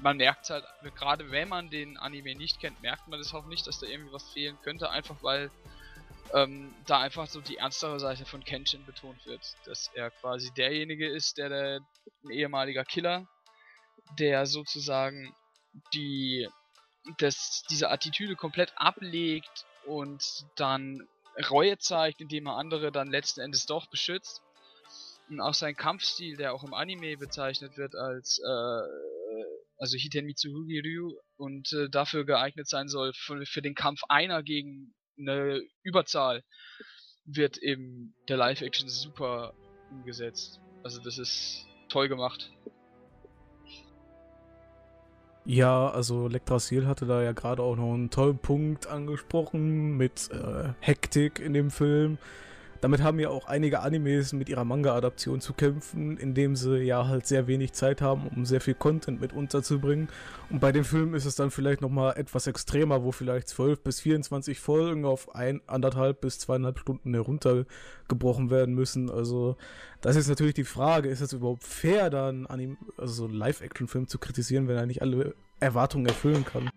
[0.00, 0.64] man merkt halt,
[0.96, 4.12] gerade wenn man den Anime nicht kennt, merkt man das auch nicht, dass da irgendwie
[4.12, 5.50] was fehlen könnte, einfach weil
[6.32, 11.08] ähm, da einfach so die ernstere Seite von Kenshin betont wird, dass er quasi derjenige
[11.08, 11.80] ist, der, der
[12.24, 13.26] ein ehemaliger Killer,
[14.18, 15.34] der sozusagen
[15.94, 16.48] die
[17.18, 20.22] das, diese Attitüde komplett ablegt und
[20.56, 21.08] dann
[21.50, 24.42] Reue zeigt, indem er andere dann letzten Endes doch beschützt.
[25.28, 28.82] Und auch sein Kampfstil, der auch im Anime bezeichnet wird als äh,
[29.78, 34.42] also Hiten Mitsuhugi Ryu und äh, dafür geeignet sein soll für, für den Kampf einer
[34.42, 36.44] gegen eine Überzahl,
[37.24, 39.54] wird eben der Live-Action super
[39.90, 40.60] umgesetzt.
[40.84, 42.50] Also das ist toll gemacht.
[45.44, 50.68] Ja, also Lektrasil hatte da ja gerade auch noch einen tollen Punkt angesprochen mit äh,
[50.78, 52.18] Hektik in dem Film.
[52.82, 57.28] Damit haben ja auch einige Animes mit ihrer Manga-Adaption zu kämpfen, indem sie ja halt
[57.28, 60.08] sehr wenig Zeit haben, um sehr viel Content mit unterzubringen.
[60.50, 64.00] Und bei den Filmen ist es dann vielleicht nochmal etwas extremer, wo vielleicht 12 bis
[64.00, 69.10] 24 Folgen auf ein, anderthalb bis zweieinhalb Stunden heruntergebrochen werden müssen.
[69.10, 69.56] Also,
[70.00, 74.08] das ist natürlich die Frage, ist es überhaupt fair, dann Anim also so einen Live-Action-Film
[74.08, 76.68] zu kritisieren, wenn er nicht alle Erwartungen erfüllen kann?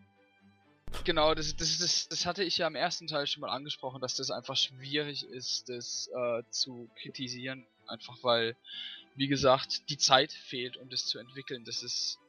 [1.04, 4.16] Genau, das, das, das, das hatte ich ja im ersten Teil schon mal angesprochen, dass
[4.16, 7.66] das einfach schwierig ist, das äh, zu kritisieren.
[7.88, 8.56] Einfach weil,
[9.16, 11.64] wie gesagt, die Zeit fehlt, um das zu entwickeln.
[11.66, 12.20] Das ist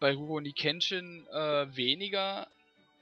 [0.00, 2.48] bei Rurouni Kenshin äh, weniger,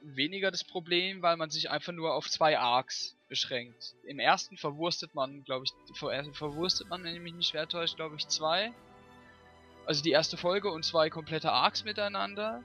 [0.01, 3.95] weniger das Problem, weil man sich einfach nur auf zwei Arcs beschränkt.
[4.05, 7.95] Im ersten verwurstet man, glaube ich, ver verwurstet man, wenn ich mich nicht schwer täusche,
[7.95, 8.71] glaube ich, zwei.
[9.85, 12.63] Also die erste Folge und zwei komplette Arcs miteinander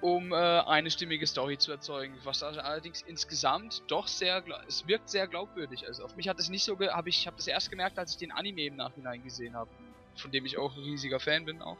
[0.00, 5.26] um äh, eine stimmige Story zu erzeugen, was allerdings insgesamt doch sehr, es wirkt sehr
[5.26, 5.86] glaubwürdig.
[5.86, 8.18] Also auf mich hat es nicht so, habe ich, habe das erst gemerkt, als ich
[8.18, 9.70] den Anime im Nachhinein gesehen habe,
[10.16, 11.76] von dem ich auch ein riesiger Fan bin auch,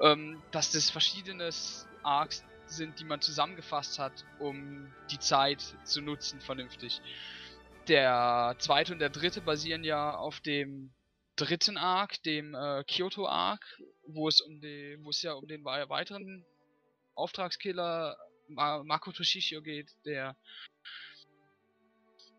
[0.00, 1.50] ähm, dass das verschiedene
[2.02, 7.00] Arcs sind, die man zusammengefasst hat, um die Zeit zu nutzen vernünftig.
[7.88, 10.92] Der zweite und der dritte basieren ja auf dem
[11.36, 13.64] dritten Arc, dem äh, Kyoto Arc,
[14.06, 16.44] wo es um die, wo es ja um den weiteren
[17.18, 18.16] Auftragskiller
[18.48, 20.36] Ma Makoto Shishio geht, der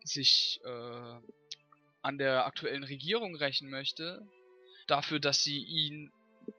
[0.02, 1.20] sich äh,
[2.02, 4.26] an der aktuellen Regierung rächen möchte,
[4.86, 6.10] dafür, dass sie ihn,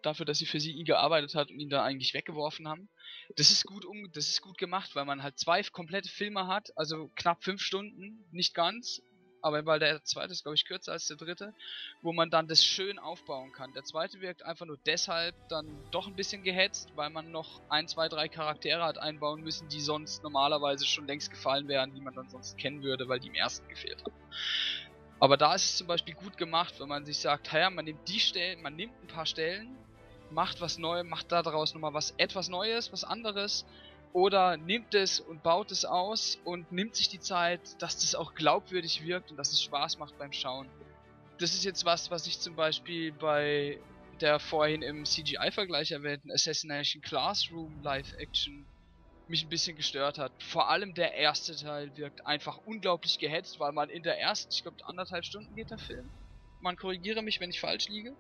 [0.03, 2.89] dafür, dass sie für sie ihn gearbeitet hat und ihn da eigentlich weggeworfen haben.
[3.36, 6.75] Das ist gut um, das ist gut gemacht, weil man halt zwei komplette Filme hat,
[6.77, 9.01] also knapp fünf Stunden, nicht ganz,
[9.41, 11.54] aber weil der zweite ist, glaube ich, kürzer als der dritte,
[12.01, 13.73] wo man dann das schön aufbauen kann.
[13.73, 17.88] Der zweite wirkt einfach nur deshalb dann doch ein bisschen gehetzt, weil man noch ein,
[17.88, 22.13] zwei, drei Charaktere hat einbauen müssen, die sonst normalerweise schon längst gefallen wären, die man
[22.13, 24.15] dann sonst kennen würde, weil die im ersten gefehlt haben.
[25.19, 28.08] Aber da ist es zum Beispiel gut gemacht, wenn man sich sagt, ja, man nimmt
[28.08, 29.77] die Stellen, man nimmt ein paar Stellen,
[30.32, 33.65] macht was Neues, macht daraus nochmal was etwas Neues, was anderes
[34.13, 38.34] oder nimmt es und baut es aus und nimmt sich die Zeit, dass das auch
[38.34, 40.67] glaubwürdig wirkt und dass es Spaß macht beim Schauen.
[41.39, 43.80] Das ist jetzt was, was ich zum Beispiel bei
[44.19, 48.65] der vorhin im CGI-Vergleich erwähnten Assassination Classroom Live-Action
[49.28, 50.32] mich ein bisschen gestört hat.
[50.43, 54.62] Vor allem der erste Teil wirkt einfach unglaublich gehetzt, weil man in der ersten, ich
[54.62, 56.10] glaube anderthalb Stunden geht der Film.
[56.60, 58.15] Man korrigiere mich, wenn ich falsch liege.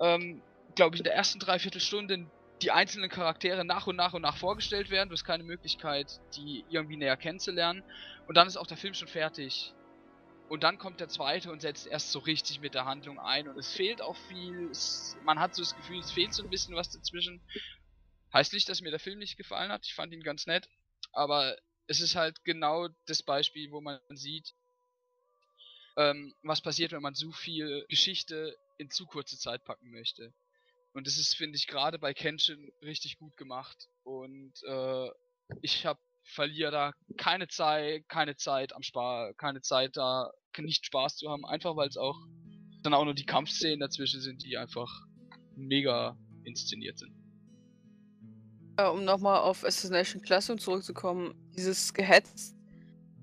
[0.00, 0.40] Ähm,
[0.74, 2.26] glaube ich, in der ersten Dreiviertelstunde
[2.62, 5.08] die einzelnen Charaktere nach und nach und nach vorgestellt werden.
[5.08, 7.82] Du hast keine Möglichkeit, die irgendwie näher kennenzulernen.
[8.26, 9.72] Und dann ist auch der Film schon fertig.
[10.48, 13.48] Und dann kommt der zweite und setzt erst so richtig mit der Handlung ein.
[13.48, 14.70] Und es fehlt auch viel.
[14.70, 17.40] Es, man hat so das Gefühl, es fehlt so ein bisschen was dazwischen.
[18.32, 19.86] Heißt nicht, dass mir der Film nicht gefallen hat.
[19.86, 20.68] Ich fand ihn ganz nett.
[21.12, 24.54] Aber es ist halt genau das Beispiel, wo man sieht,
[25.96, 30.32] ähm, was passiert, wenn man so viel Geschichte in zu kurze Zeit packen möchte.
[30.94, 33.88] Und das ist, finde ich, gerade bei Kenshin richtig gut gemacht.
[34.04, 35.08] Und äh,
[35.60, 41.16] ich habe verliere da keine Zeit, keine Zeit am Spar, keine Zeit da nicht Spaß
[41.16, 42.16] zu haben, einfach weil es auch
[42.82, 44.88] dann auch nur die Kampfszenen dazwischen sind, die einfach
[45.56, 47.12] mega inszeniert sind.
[48.78, 52.56] Ja, um nochmal auf Assassination Classroom zurückzukommen, dieses Gehetzt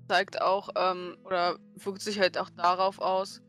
[0.08, 3.40] zeigt auch, ähm, oder wirkt sich halt auch darauf aus,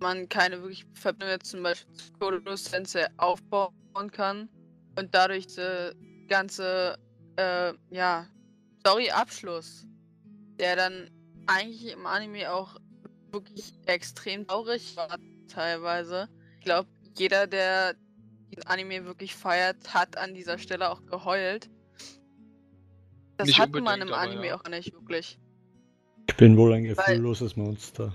[0.00, 4.48] man keine wirklich Verbindung zum Beispiel zu Kodo Sensei aufbauen kann
[4.98, 5.94] und dadurch der
[6.28, 6.96] ganze
[7.36, 8.26] äh, ja,
[8.80, 9.86] Story-Abschluss,
[10.58, 11.10] der dann
[11.46, 12.76] eigentlich im Anime auch
[13.32, 16.28] wirklich extrem traurig war teilweise.
[16.58, 17.94] Ich glaube, jeder, der
[18.50, 21.70] den Anime wirklich feiert, hat an dieser Stelle auch geheult.
[23.36, 24.56] Das nicht hat man im Anime ja.
[24.56, 25.38] auch nicht wirklich.
[26.28, 28.14] Ich bin wohl ein gefühlloses Weil, Monster.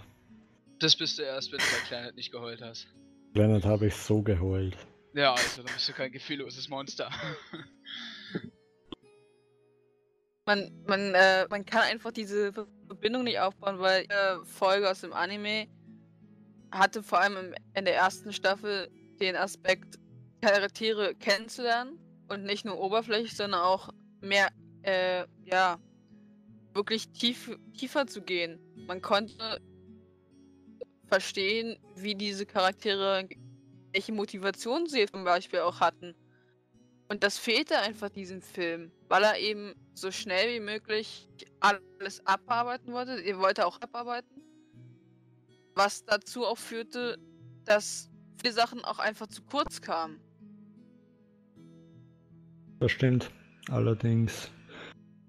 [0.85, 2.85] Das bist du erst, wenn du bei Planet nicht geheult hast.
[3.33, 4.77] Planet habe ich so geheult.
[5.15, 7.09] Ja, also dann bist du kein gefühlloses Monster.
[10.45, 15.11] man, man, äh, man kann einfach diese Verbindung nicht aufbauen, weil die Folge aus dem
[15.11, 15.65] Anime
[16.69, 18.87] hatte vor allem in der ersten Staffel
[19.19, 19.97] den Aspekt,
[20.43, 23.89] Charaktere kennenzulernen und nicht nur oberflächlich, sondern auch
[24.21, 24.49] mehr,
[24.83, 25.79] äh, ja,
[26.75, 28.59] wirklich tief, tiefer zu gehen.
[28.85, 29.59] Man konnte
[31.07, 33.27] verstehen, wie diese Charaktere,
[33.93, 36.15] welche Motivation sie zum Beispiel auch hatten.
[37.07, 42.93] Und das fehlte einfach diesem Film, weil er eben so schnell wie möglich alles abarbeiten
[42.93, 43.21] wollte.
[43.21, 44.41] Er wollte auch abarbeiten.
[45.75, 47.17] Was dazu auch führte,
[47.65, 48.09] dass
[48.41, 50.19] viele Sachen auch einfach zu kurz kamen.
[52.79, 53.31] Das stimmt.
[53.69, 54.51] Allerdings.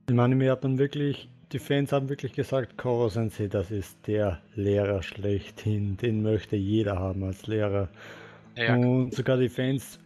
[0.09, 4.43] Im Anime hat man wirklich die Fans haben wirklich gesagt, Koro Sensei, das ist der
[4.55, 5.97] Lehrer schlechthin.
[5.97, 7.89] Den möchte jeder haben als Lehrer.
[8.57, 8.75] Ja.
[8.75, 9.99] Und sogar die Fans,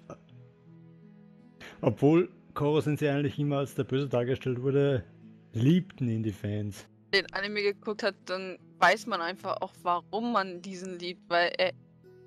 [1.81, 5.05] obwohl Koro Sensei eigentlich immer als der Böse dargestellt wurde,
[5.53, 6.87] liebten ihn die Fans.
[7.13, 11.53] Wenn den Anime geguckt hat, dann weiß man einfach auch, warum man diesen liebt, weil
[11.59, 11.73] er,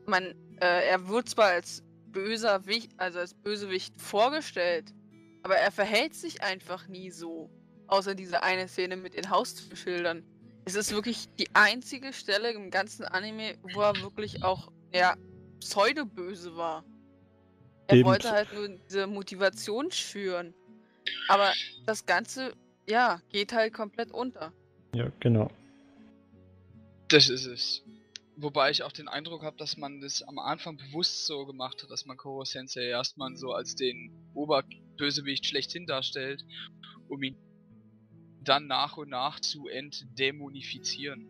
[0.08, 0.24] man,
[0.60, 4.94] äh, er wird zwar als böser Wicht, also als Bösewicht vorgestellt,
[5.44, 7.50] aber er verhält sich einfach nie so.
[7.94, 10.24] Außer diese eine Szene mit den Haustürschildern.
[10.66, 15.16] Es ist wirklich die einzige Stelle im ganzen Anime, wo er wirklich auch, ja,
[15.60, 16.84] pseudo-böse war.
[17.86, 18.10] Er Eben.
[18.10, 20.56] wollte halt nur diese Motivation schüren.
[21.28, 21.54] Aber
[21.86, 22.54] das Ganze,
[22.90, 24.52] ja, geht halt komplett unter.
[24.96, 25.52] Ja, genau.
[27.10, 27.84] Das ist es.
[28.38, 31.92] Wobei ich auch den Eindruck habe, dass man das am Anfang bewusst so gemacht hat,
[31.92, 36.44] dass man Koro Sensei erstmal so als den Oberbösewicht schlechthin darstellt,
[37.08, 37.38] um ihn
[38.44, 41.30] dann nach und nach zu entdämonifizieren,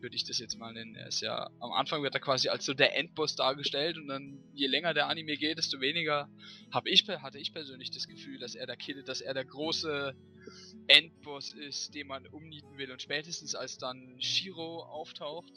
[0.00, 0.94] würde ich das jetzt mal nennen.
[0.94, 4.38] Er ist ja, am Anfang wird er quasi als so der Endboss dargestellt und dann,
[4.52, 6.28] je länger der Anime geht, desto weniger
[6.70, 10.14] hab ich, hatte ich persönlich das Gefühl, dass er der Kid, dass er der große
[10.88, 12.92] Endboss ist, den man umnieten will.
[12.92, 15.52] Und spätestens als dann Shiro auftaucht,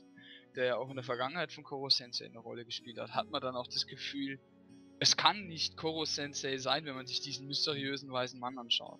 [0.56, 3.42] der ja auch in der Vergangenheit von Koro Sensei eine Rolle gespielt hat, hat man
[3.42, 4.40] dann auch das Gefühl,
[5.00, 9.00] es kann nicht Koro Sensei sein, wenn man sich diesen mysteriösen weißen Mann anschaut.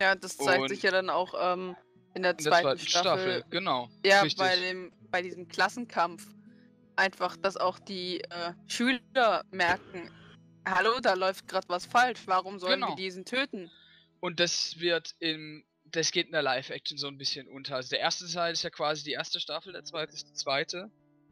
[0.00, 1.76] Ja, das zeigt Und- sich ja dann auch ähm,
[2.14, 3.22] in der In der zweiten, zweiten Staffel.
[3.38, 3.88] Staffel, genau.
[4.04, 4.38] Ja, richtig.
[4.38, 6.26] bei dem, bei diesem Klassenkampf.
[6.96, 10.10] Einfach, dass auch die äh, Schüler merken,
[10.66, 12.88] hallo, da läuft gerade was falsch, warum sollen Genau.
[12.88, 13.70] wir diesen töten?
[14.20, 15.64] Und das wird im.
[15.90, 17.76] Das geht in der Live-Action so ein bisschen unter.
[17.76, 20.90] Also der erste Teil ist ja quasi die erste Staffel, der zweite ist die zweite.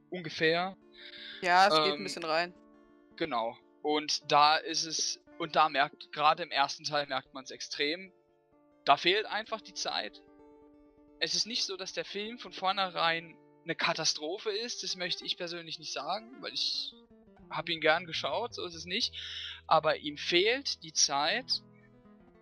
[0.09, 0.77] Ungefähr.
[1.43, 2.55] Ja, es geht ein Ähm, bisschen rein.
[3.17, 3.57] Genau.
[3.83, 5.21] Und da ist es.
[5.39, 8.13] Und da merkt, gerade im ersten Teil merkt man es extrem.
[8.87, 10.23] Da fehlt einfach die Zeit.
[11.19, 14.85] Es ist nicht so, dass der Film von vornherein eine Katastrophe ist.
[14.85, 16.95] Das möchte ich persönlich nicht sagen, weil ich
[17.51, 19.13] habe ihn gern geschaut, so ist es nicht.
[19.67, 21.63] Aber ihm fehlt die Zeit,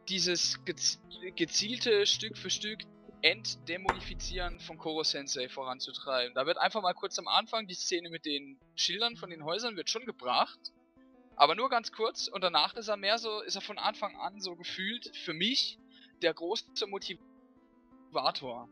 [0.09, 1.01] dieses gez
[1.35, 2.81] gezielte Stück für Stück
[3.23, 6.35] Entdämonifizieren von Koro Sensei voranzutreiben.
[6.35, 9.77] Da wird einfach mal kurz am Anfang die Szene mit den Schildern von den Häusern
[9.77, 10.59] wird schon gebracht,
[11.35, 14.43] aber nur ganz kurz und danach ist er mehr so, ist er von Anfang an
[14.43, 15.79] so gefühlt für mich
[16.23, 18.69] der große Motivator.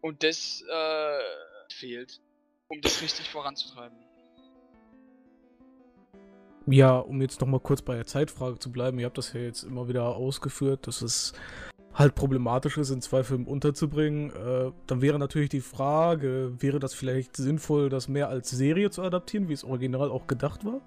[0.00, 2.20] Und das äh, fehlt,
[2.68, 3.96] um das richtig voranzutreiben.
[6.66, 9.64] Ja, um jetzt nochmal kurz bei der Zeitfrage zu bleiben, ihr habt das ja jetzt
[9.64, 11.32] immer wieder ausgeführt, dass es
[11.94, 14.30] halt problematisch ist, in zwei Filmen unterzubringen.
[14.30, 19.02] Äh, dann wäre natürlich die Frage, wäre das vielleicht sinnvoll, das mehr als Serie zu
[19.02, 20.80] adaptieren, wie es original auch gedacht war?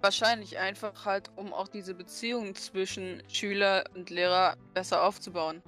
[0.00, 5.62] Wahrscheinlich einfach halt, um auch diese Beziehung zwischen Schüler und Lehrer besser aufzubauen.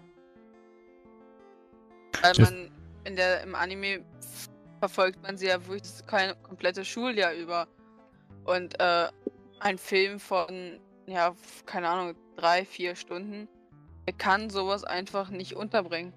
[2.23, 2.71] Weil man
[3.05, 4.05] in der im Anime
[4.81, 7.67] verfolgt man sie ja wirklich das kein komplette Schuljahr über.
[8.45, 9.09] Und äh,
[9.61, 11.35] ein Film von, ja,
[11.67, 13.49] keine Ahnung, drei, vier Stunden,
[14.07, 16.13] der kann sowas einfach nicht unterbringen.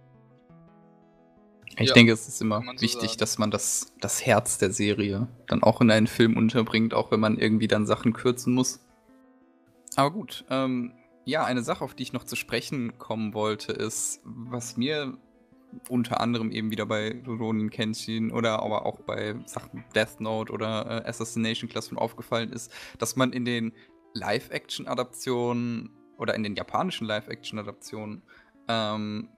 [1.77, 3.19] Ich Ja, denke, es ist immer so wichtig, sagen.
[3.19, 7.19] dass man das, das Herz der Serie dann auch in einen Film unterbringt, auch wenn
[7.19, 8.79] man irgendwie dann Sachen kürzen muss.
[9.95, 10.93] Aber gut, ähm,
[11.25, 15.17] ja, eine Sache, auf die ich noch zu sprechen kommen wollte, ist, was mir
[15.89, 21.03] unter anderem eben wieder bei Ronin Kenshin oder aber auch bei Sachen Death Note oder
[21.05, 23.71] äh, Assassination Classroom aufgefallen ist, dass man in den
[24.13, 28.21] Live-Action-Adaptionen oder in den japanischen Live-Action-Adaptionen
[28.67, 29.29] ähm,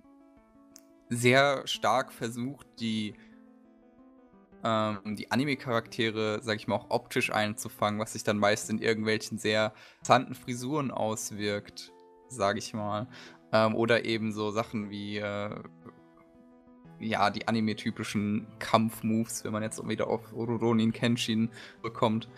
[1.15, 3.15] sehr stark versucht, die,
[4.63, 9.37] ähm, die Anime-Charaktere, sag ich mal, auch optisch einzufangen, was sich dann meist in irgendwelchen
[9.37, 11.91] sehr interessanten Frisuren auswirkt,
[12.29, 13.07] sag ich mal.
[13.51, 15.55] Ähm, oder eben so Sachen wie, äh,
[16.99, 21.49] ja, die anime-typischen Kampfmoves, wenn man jetzt wieder auf Ruronin Kenshin
[21.81, 22.29] bekommt.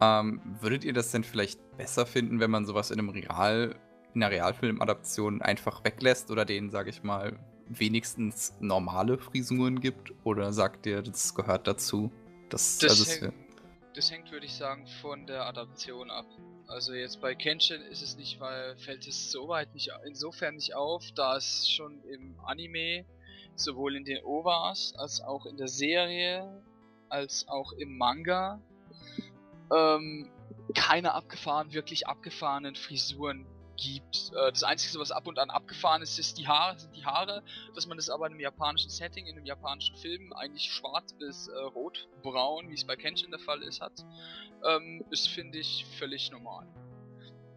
[0.00, 3.74] Ähm, würdet ihr das denn vielleicht besser finden, wenn man sowas in einem Real,
[4.14, 10.12] in einer Realfilm-Adaption einfach weglässt oder denen, sage ich mal, wenigstens normale Frisuren gibt?
[10.24, 12.10] Oder sagt ihr, das gehört dazu?
[12.48, 13.34] Das, Das, also hängt,
[13.94, 16.26] das hängt, würde ich sagen, von der Adaption ab.
[16.66, 21.04] Also jetzt bei Kenshin ist es nicht, weil fällt es soweit nicht, insofern nicht auf,
[21.14, 23.04] da es schon im Anime,
[23.54, 26.62] sowohl in den OVAs, als auch in der Serie,
[27.08, 28.60] als auch im Manga,
[29.72, 30.30] ähm,
[30.74, 34.32] keine abgefahren, wirklich abgefahrenen Frisuren gibt.
[34.34, 37.42] Äh, das Einzige, was ab und an abgefahren ist, ist die Haare, sind die Haare,
[37.74, 41.48] dass man das aber in einem japanischen Setting, in einem japanischen Film eigentlich schwarz bis
[41.48, 44.04] äh, rotbraun, wie es bei Kenshin der Fall ist, hat,
[44.64, 46.66] ähm, ist finde ich völlig normal.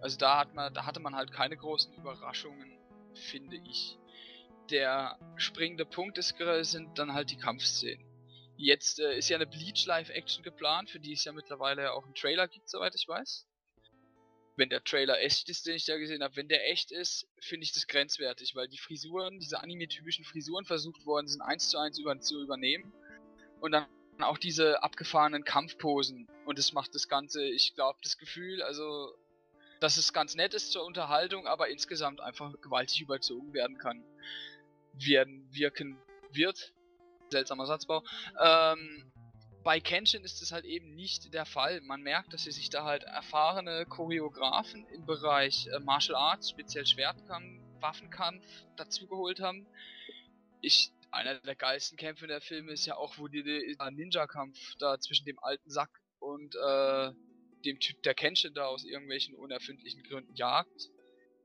[0.01, 2.77] Also da hat man, da hatte man halt keine großen Überraschungen,
[3.13, 3.97] finde ich.
[4.69, 8.05] Der springende Punkt ist, sind dann halt die Kampfszenen.
[8.57, 12.03] Jetzt äh, ist ja eine Bleach Live Action geplant, für die es ja mittlerweile auch
[12.03, 13.47] einen Trailer gibt, soweit ich weiß.
[14.57, 17.63] Wenn der Trailer echt ist, den ich da gesehen habe, wenn der echt ist, finde
[17.63, 21.99] ich das grenzwertig, weil die Frisuren, diese anime-typischen Frisuren versucht worden sind, eins zu eins
[21.99, 22.91] über, zu übernehmen.
[23.61, 23.85] Und dann
[24.19, 26.27] auch diese abgefahrenen Kampfposen.
[26.45, 29.15] Und das macht das Ganze, ich glaube, das Gefühl, also,
[29.79, 34.03] dass es ganz nett ist zur Unterhaltung, aber insgesamt einfach gewaltig überzogen werden kann.
[34.93, 35.99] Werden, wirken
[36.31, 36.73] wird.
[37.29, 38.03] Seltsamer Satzbau.
[38.41, 39.11] Ähm,
[39.67, 41.81] bei Kenshin ist es halt eben nicht der Fall.
[41.81, 46.85] Man merkt, dass sie sich da halt erfahrene Choreografen im Bereich äh, Martial Arts, speziell
[46.85, 48.45] Schwertkampf, Waffenkampf
[48.77, 49.67] dazugeholt haben.
[50.61, 55.01] Ich, einer der geilsten Kämpfe in der Film ist ja auch, wo der Ninja-Kampf da
[55.01, 57.11] zwischen dem alten Sack und äh,
[57.65, 60.89] dem Typ, der Kenshin da aus irgendwelchen unerfindlichen Gründen jagt.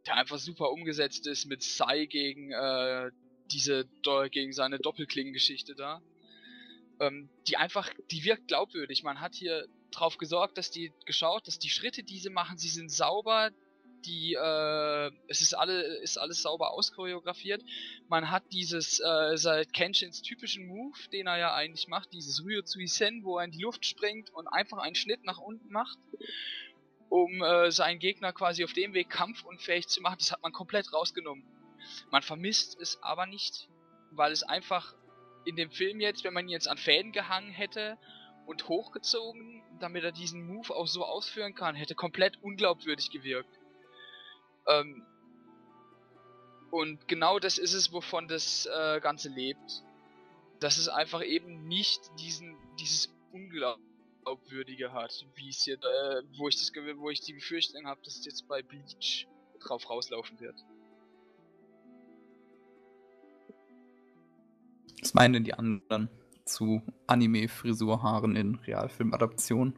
[0.06, 3.10] Der einfach super umgesetzt ist mit Sai gegen äh,
[3.50, 3.84] diese
[4.30, 6.00] gegen seine Doppelklingengeschichte da.
[7.01, 9.03] Ähm, die einfach, die wirkt glaubwürdig.
[9.03, 12.68] Man hat hier drauf gesorgt, dass die geschaut, dass die Schritte, die sie machen, sie
[12.68, 13.51] sind sauber,
[14.05, 17.62] die, äh, es ist alle, ist alles sauber auschoreografiert.
[18.09, 22.62] Man hat dieses, äh, seit Kenshins typischen Move, den er ja eigentlich macht, dieses Ryo
[22.64, 25.99] Sen, wo er in die Luft springt und einfach einen Schnitt nach unten macht,
[27.09, 30.16] um äh, seinen Gegner quasi auf dem Weg kampfunfähig zu machen.
[30.18, 31.45] Das hat man komplett rausgenommen.
[32.11, 33.68] Man vermisst es aber nicht,
[34.11, 34.95] weil es einfach
[35.45, 37.99] in dem Film jetzt, wenn man ihn jetzt an Fäden gehangen hätte
[38.47, 43.59] und hochgezogen, damit er diesen Move auch so ausführen kann, hätte komplett unglaubwürdig gewirkt.
[44.68, 45.07] Ähm,
[46.70, 49.82] und genau das ist es, wovon das äh, Ganze lebt.
[50.61, 56.57] Dass es einfach eben nicht diesen, dieses Unglaubwürdige hat, wie es jetzt, äh, wo ich
[56.57, 59.26] das, wo ich die Befürchtung habe, dass es jetzt bei Bleach
[59.61, 60.57] drauf rauslaufen wird.
[65.03, 66.09] Was meinen denn die anderen
[66.44, 69.74] zu Anime-Frisurhaaren in Realfilmadaptionen?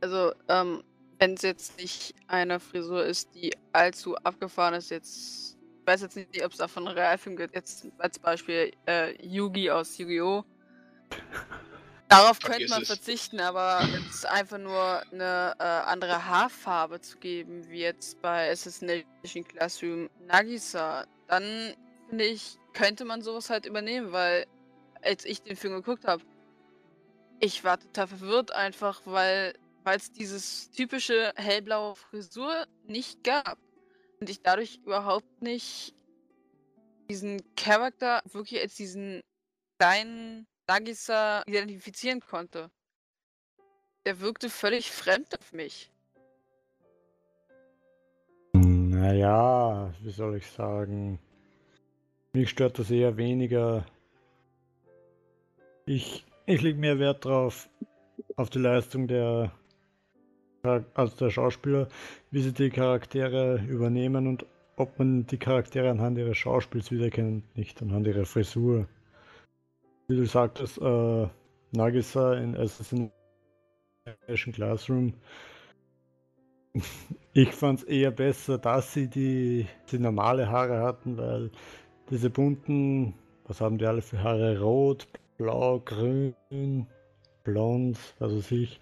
[0.00, 0.82] Also, ähm,
[1.18, 5.56] wenn es jetzt nicht eine Frisur ist, die allzu abgefahren ist, jetzt.
[5.80, 7.54] Ich weiß jetzt nicht, ob es davon einen Realfilm gibt.
[7.54, 10.44] Jetzt als Beispiel äh, Yugi aus Yu-Gi-Oh!
[12.08, 17.80] Darauf könnte man verzichten, aber es einfach nur eine äh, andere Haarfarbe zu geben, wie
[17.80, 21.74] jetzt bei Assassination Classroom Nagisa, dann
[22.08, 24.46] finde ich, könnte man sowas halt übernehmen, weil
[25.02, 26.22] als ich den Film geguckt habe,
[27.40, 29.54] ich war total verwirrt einfach, weil
[29.84, 33.58] es dieses typische hellblaue Frisur nicht gab.
[34.20, 35.94] Und ich dadurch überhaupt nicht
[37.10, 39.22] diesen Charakter wirklich als diesen
[39.78, 42.70] kleinen Nagisa identifizieren konnte.
[44.06, 45.90] Der wirkte völlig fremd auf mich.
[48.52, 51.18] Naja, wie soll ich sagen?
[52.32, 53.86] Mich stört das eher weniger.
[55.86, 57.68] Ich, ich lege mehr Wert drauf,
[58.36, 59.52] auf die Leistung der,
[60.94, 61.88] also der Schauspieler,
[62.30, 64.44] wie sie die Charaktere übernehmen und
[64.76, 68.86] ob man die Charaktere anhand ihres Schauspiels wiedererkennt, nicht anhand ihrer Frisur.
[70.06, 71.26] Wie du sagtest, äh,
[71.72, 73.12] Nagisa in Assassination
[74.52, 75.14] Classroom.
[77.32, 81.50] Ich fand es eher besser, dass sie die, die normale Haare hatten, weil
[82.10, 84.60] diese bunten, was haben die alle für Haare?
[84.60, 85.06] Rot,
[85.36, 86.86] blau, grün,
[87.44, 88.80] blond, also sich.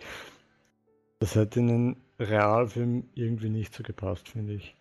[1.20, 4.74] Das hätte in einen Realfilm irgendwie nicht so gepasst, finde ich.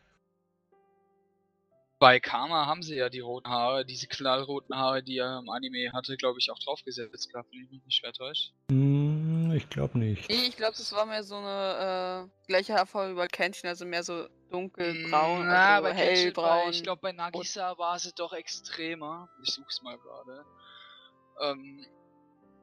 [1.97, 5.93] Bei Karma haben sie ja die roten Haare, diese knallroten Haare, die er im Anime
[5.93, 8.51] hatte, glaube ich, auch draufgesetzt gehabt, wenn ich mich nicht schwer täusche.
[8.69, 10.29] Mm, ich glaube nicht.
[10.29, 14.03] Nee, ich glaube, das war mehr so eine äh, gleiche Haarfarbe über Kenshin, also mehr
[14.03, 16.71] so dunkelbraun, Na, also hellbraun.
[16.71, 19.29] Ich glaube, bei Nagisa war sie doch extremer.
[19.43, 20.45] Ich such's mal gerade.
[21.41, 21.85] Ähm,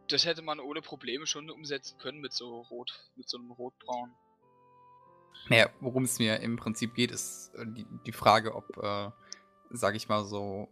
[0.08, 4.12] das hätte man ohne Probleme schon umsetzen können mit so rot, mit so einem rotbraun.
[5.48, 9.10] Naja, worum es mir im Prinzip geht, ist äh, die, die Frage, ob, äh,
[9.70, 10.68] sag ich mal so,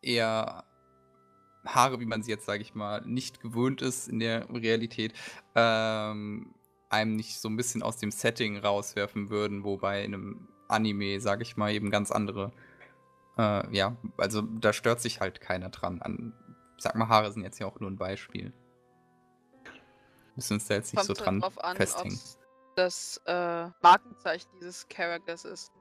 [0.00, 0.64] eher
[1.64, 5.12] Haare, wie man sie jetzt, sag ich mal, nicht gewöhnt ist in der Realität,
[5.54, 6.54] ähm,
[6.90, 11.42] einem nicht so ein bisschen aus dem Setting rauswerfen würden, wobei in einem Anime, sag
[11.42, 12.52] ich mal, eben ganz andere,
[13.36, 16.00] äh, ja, also da stört sich halt keiner dran.
[16.02, 16.32] An,
[16.78, 18.52] sag mal, Haare sind jetzt ja auch nur ein Beispiel.
[20.36, 22.20] Müssen uns da jetzt nicht Kommt so dran an, festhängen.
[22.76, 25.72] Das äh, Markenzeichen dieses Charakters ist.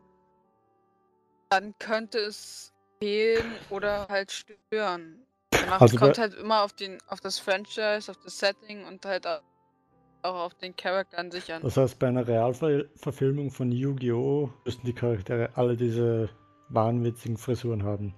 [1.49, 5.23] Dann könnte es fehlen oder halt stören.
[5.51, 9.27] Danach also kommt halt immer auf, den, auf das Franchise, auf das Setting und halt
[10.21, 11.61] auch auf den Charakter an sich an.
[11.61, 14.51] Das heißt, bei einer Realverfilmung von Yu-Gi-Oh!
[14.65, 16.29] müssten die Charaktere alle diese
[16.69, 18.13] wahnwitzigen Frisuren haben.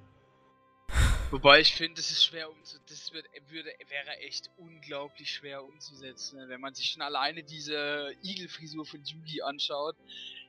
[1.32, 2.86] Wobei ich finde, das ist schwer umzusetzen.
[2.90, 6.50] Das wird, würde, wäre echt unglaublich schwer umzusetzen, ne?
[6.50, 9.96] wenn man sich schon alleine diese Igelfrisur von Yugi anschaut.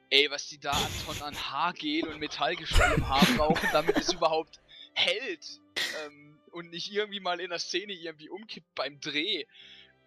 [0.09, 4.13] Ey, was die da an Tonnen an Haargel und Metallgestell im Haar brauchen, damit es
[4.13, 4.61] überhaupt
[4.95, 5.61] hält.
[6.05, 9.45] Ähm, und nicht irgendwie mal in der Szene irgendwie umkippt beim Dreh.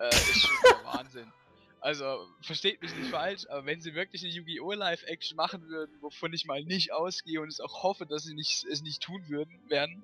[0.04, 1.32] Äh, ist schon der Wahnsinn.
[1.80, 4.72] Also, versteht mich nicht falsch, aber wenn sie wirklich eine Yu-Gi-Oh!
[4.72, 8.64] Live-Action machen würden, wovon ich mal nicht ausgehe und es auch hoffe, dass sie nicht,
[8.66, 10.04] es nicht tun würden, werden,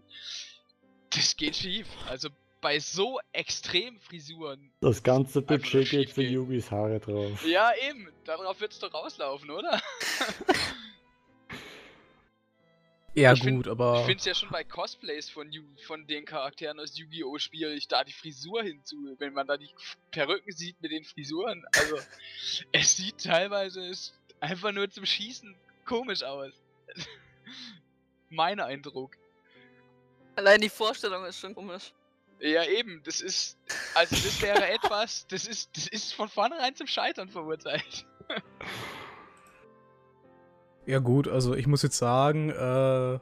[1.12, 1.88] das geht schief.
[2.10, 2.30] Also
[2.62, 4.72] bei so extremen Frisuren.
[4.82, 7.46] Das ganze Budget geht für Yugis Haare drauf.
[7.46, 8.10] Ja, eben.
[8.26, 9.82] Darauf wird's doch rauslaufen, oder?
[13.20, 14.00] Ja, Ich gut, find- aber.
[14.00, 15.52] Ich finde es ja schon bei Cosplays von,
[15.86, 17.38] von den Charakteren aus Yu-Gi-Oh!
[17.38, 19.70] schwierig, da die Frisur hinzu, wenn man da die
[20.12, 21.66] Perücken sieht mit den Frisuren.
[21.76, 21.98] Also,
[22.72, 25.56] es sieht teilweise ist einfach nur zum Schießen
[25.86, 26.54] komisch aus.
[28.30, 29.16] mein Eindruck.
[30.36, 31.92] Allein die Vorstellung ist schon komisch.
[32.40, 33.58] Ja, eben, das ist.
[33.96, 38.06] Also, das wäre etwas, das ist, das ist von vornherein zum Scheitern verurteilt.
[40.90, 43.20] Ja, gut, also ich muss jetzt sagen, äh,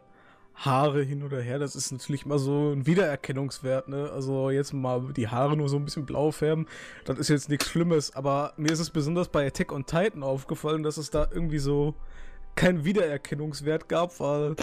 [0.55, 4.09] Haare hin oder her, das ist natürlich mal so ein Wiedererkennungswert, ne?
[4.09, 6.65] Also jetzt mal die Haare nur so ein bisschen blau färben,
[7.03, 10.82] das ist jetzt nichts Schlimmes, aber mir ist es besonders bei Attack on Titan aufgefallen,
[10.82, 11.93] dass es da irgendwie so
[12.55, 14.55] keinen Wiedererkennungswert gab, weil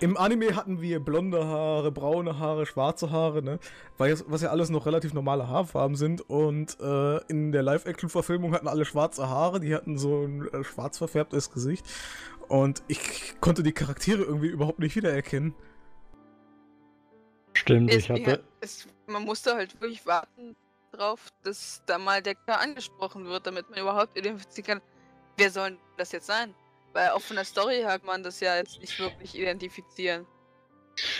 [0.00, 3.58] im Anime hatten wir blonde Haare, braune Haare, schwarze Haare, ne?
[3.96, 8.84] Was ja alles noch relativ normale Haarfarben sind und äh, in der Live-Action-Verfilmung hatten alle
[8.84, 11.86] schwarze Haare, die hatten so ein äh, schwarz verfärbtes Gesicht
[12.48, 15.54] und ich konnte die Charaktere irgendwie überhaupt nicht wiedererkennen.
[17.54, 18.44] Stimmt, Es, ich hatte.
[18.60, 20.56] es, man musste halt wirklich warten
[20.92, 24.88] drauf, dass da mal der Charakter angesprochen wird, damit man überhaupt identifizieren kann,
[25.36, 26.54] wer soll das jetzt sein?
[26.92, 30.26] Weil auch von der Story her kann man das ja jetzt nicht wirklich identifizieren.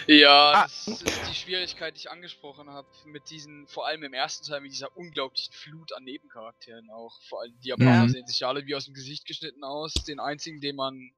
[0.06, 0.62] Ja, Ah.
[0.64, 4.60] das ist die Schwierigkeit, die ich angesprochen habe, mit diesen, vor allem im ersten Teil,
[4.60, 7.20] mit dieser unglaublichen Flut an Nebencharakteren auch.
[7.28, 8.08] Vor allem die Japaner Mhm.
[8.10, 9.92] sehen sich ja alle wie aus dem Gesicht geschnitten aus.
[10.06, 11.10] Den einzigen, den man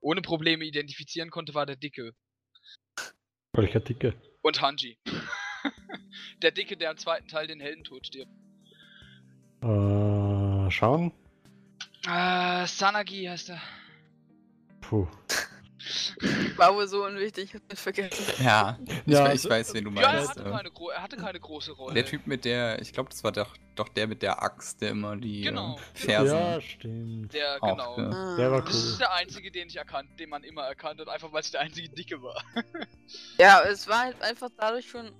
[0.00, 2.14] ohne Probleme identifizieren konnte, war der Dicke.
[3.52, 4.14] Welcher Dicke?
[4.42, 4.98] Und Hanji.
[6.42, 8.30] der Dicke, der im zweiten Teil den Heldentod stirbt.
[9.62, 11.12] Äh, schauen.
[12.06, 13.60] Ah, Sanagi heißt er.
[14.80, 15.08] Puh.
[16.56, 18.24] War wohl so unwichtig, hab mich vergessen.
[18.44, 20.30] Ja, ich, Ja, we- ich weiß, wen du Ja, er meinst.
[20.30, 21.94] hatte, keine er hatte keine große Rolle.
[21.94, 24.90] Der Typ mit der, ich glaube, das war doch, doch der mit der Axt, der
[24.90, 25.82] immer die Genau, äh, genau.
[25.94, 27.32] Fersen Ja, stimmt.
[27.34, 27.98] Der, auch, genau.
[27.98, 28.36] ja.
[28.36, 28.64] Der war Ah.
[28.66, 28.98] Das ist cool.
[28.98, 31.88] der einzige, den ich erkannt, den man immer erkannt hat, einfach weil es der einzige
[31.88, 32.42] Dicke war.
[33.38, 35.12] Ja, es war halt einfach dadurch schon.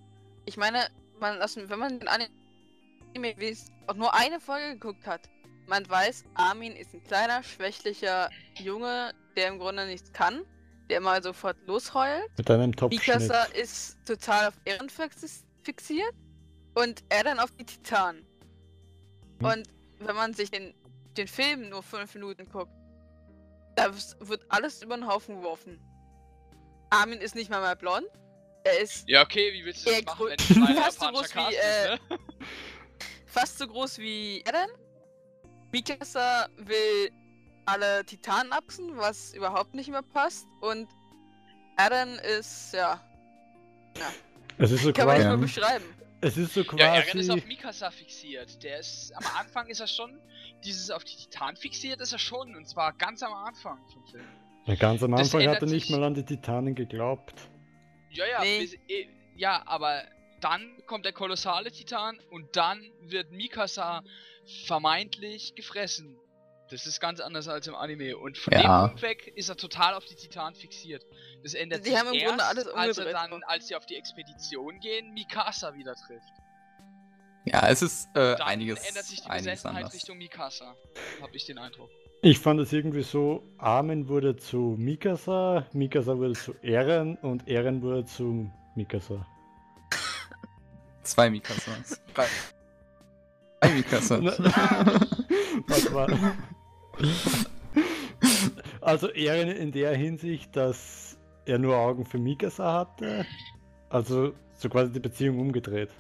[0.44, 0.88] Ich meine,
[1.20, 3.34] man lassen, wenn man den Anime
[3.86, 5.28] auch nur eine Folge geguckt hat,
[5.66, 10.42] man weiß, Armin ist ein kleiner, schwächlicher Junge, der im Grunde nichts kann,
[10.89, 12.28] der mal sofort losheult.
[12.36, 13.07] Mit einem Top-Schnitt.
[13.07, 16.14] Mikasa ist total auf Ehren fix- fixiert
[16.74, 18.26] und er dann auf die Titanen.
[19.41, 19.47] Hm.
[19.47, 19.68] Und
[20.01, 20.74] wenn man sich den,
[21.16, 22.72] den Film nur fünf Minuten guckt,
[23.76, 25.78] da wird alles über den Haufen geworfen.
[26.91, 28.07] Armin ist nicht mal mehr blond.
[28.64, 31.34] Er ist Ja, okay, wie willst du das machen, wenn ein reiner fast so groß
[31.34, 32.18] wie, ist, äh, ne?
[33.26, 34.70] fast so groß wie Eren.
[35.70, 37.11] Mikasa will
[37.68, 40.46] alle Titanen absen, was überhaupt nicht mehr passt.
[40.60, 40.88] Und
[41.76, 43.00] Eren ist, ja,
[44.58, 45.28] Es ist so kann man nicht quasi.
[45.28, 45.36] mal Ja.
[45.36, 45.84] beschreiben.
[46.20, 47.46] Es ist so Ja, Eren ist auf quasi.
[47.48, 48.62] Mikasa fixiert.
[48.62, 50.18] Der ist, am Anfang ist er schon,
[50.64, 54.24] dieses auf die Titan fixiert ist er schon, und zwar ganz am Anfang vom Film.
[54.66, 57.34] Ja, ganz am Anfang hat er nicht mal an die Titanen geglaubt.
[58.10, 58.60] Ja, ja, Nee.
[58.60, 60.02] bis, eh, ja, aber
[60.40, 64.02] dann kommt der kolossale Titan und dann wird Mikasa
[64.66, 66.16] vermeintlich gefressen.
[66.70, 68.16] Das ist ganz anders als im Anime.
[68.16, 68.60] Und von Ja.
[68.82, 71.04] dem Punkt weg ist er total auf die Titan fixiert.
[71.42, 73.86] Das ändert Die sich haben im erst, Grunde alles als er dann, als sie auf
[73.86, 76.32] die Expedition gehen, Mikasa wieder trifft.
[77.46, 79.94] Ja, es ist äh, Dann einiges, ändert sich die einiges Besessenheit anders.
[79.94, 80.76] Richtung Mikasa.
[81.22, 81.88] Hab ich den Eindruck.
[82.20, 87.80] Ich fand es irgendwie so, Armin wurde zu Mikasa, Mikasa wurde zu Eren und Eren
[87.80, 89.24] wurde zu Mikasa.
[91.02, 92.02] Zwei Mikasas.
[92.12, 92.26] Drei.
[93.60, 94.20] Drei Mikasas.
[95.68, 96.08] Was war?
[98.80, 103.26] Also Eren in der Hinsicht, dass er nur Augen für Mikasa hatte.
[103.90, 105.90] Also so quasi die Beziehung umgedreht.